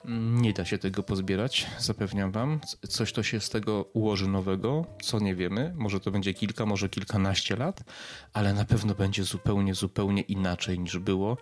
Nie 0.05 0.53
da 0.53 0.65
się 0.65 0.79
tego 0.79 1.03
pozbierać, 1.03 1.67
zapewniam 1.79 2.31
wam. 2.31 2.61
Coś 2.89 3.13
to 3.13 3.23
się 3.23 3.41
z 3.41 3.51
tego 3.51 3.83
ułoży 3.83 4.29
nowego, 4.29 4.87
co 5.03 5.19
nie 5.19 5.35
wiemy. 5.35 5.75
Może 5.77 6.01
to 6.01 6.11
będzie 6.11 6.35
kilka, 6.35 6.67
może 6.67 6.89
kilkanaście 6.89 7.57
lat, 7.57 7.85
ale 8.33 8.55
na 8.55 8.65
pewno 8.65 8.95
będzie 8.95 9.25
zupełnie, 9.25 9.75
zupełnie 9.75 10.23
inaczej 10.23 10.79
niż 10.79 10.99
było. 10.99 11.37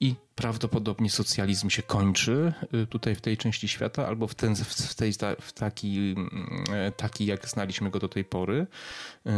I 0.00 0.14
prawdopodobnie 0.34 1.10
socjalizm 1.10 1.70
się 1.70 1.82
kończy 1.82 2.52
y, 2.74 2.86
tutaj 2.86 3.14
w 3.14 3.20
tej 3.20 3.36
części 3.36 3.68
świata, 3.68 4.06
albo 4.06 4.26
w, 4.26 4.34
ten, 4.34 4.56
w, 4.56 4.94
tej, 4.94 5.12
w 5.40 5.52
taki, 5.52 6.14
mm, 6.16 6.64
e, 6.72 6.92
taki, 6.92 7.26
jak 7.26 7.48
znaliśmy 7.48 7.90
go 7.90 7.98
do 7.98 8.08
tej 8.08 8.24
pory. 8.24 8.66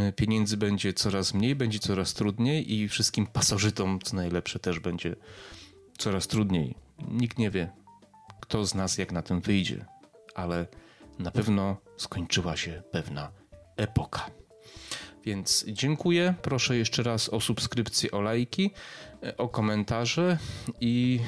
Y, 0.08 0.12
pieniędzy 0.12 0.56
będzie 0.56 0.92
coraz 0.92 1.34
mniej, 1.34 1.54
będzie 1.54 1.78
coraz 1.78 2.14
trudniej 2.14 2.74
i 2.74 2.88
wszystkim 2.88 3.26
pasożytom, 3.26 3.98
co 4.04 4.16
najlepsze, 4.16 4.58
też 4.58 4.80
będzie 4.80 5.16
coraz 5.98 6.26
trudniej. 6.26 6.74
Nikt 7.08 7.38
nie 7.38 7.50
wie, 7.50 7.81
kto 8.52 8.66
z 8.66 8.74
nas 8.74 8.98
jak 8.98 9.12
na 9.12 9.22
tym 9.22 9.40
wyjdzie, 9.40 9.84
ale 10.34 10.66
na 11.18 11.30
pewno 11.30 11.76
skończyła 11.96 12.56
się 12.56 12.82
pewna 12.90 13.30
epoka. 13.76 14.30
Więc 15.24 15.64
dziękuję. 15.68 16.34
Proszę 16.42 16.76
jeszcze 16.76 17.02
raz 17.02 17.28
o 17.28 17.40
subskrypcję, 17.40 18.10
o 18.10 18.20
lajki, 18.20 18.70
o 19.38 19.48
komentarze 19.48 20.38
i, 20.80 21.20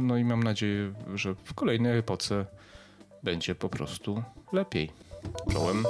no 0.00 0.16
i 0.16 0.24
mam 0.24 0.42
nadzieję, 0.42 0.94
że 1.14 1.34
w 1.34 1.54
kolejnej 1.54 1.98
epoce 1.98 2.46
będzie 3.22 3.54
po 3.54 3.68
prostu 3.68 4.22
lepiej. 4.52 4.90
Czołem. 5.52 5.84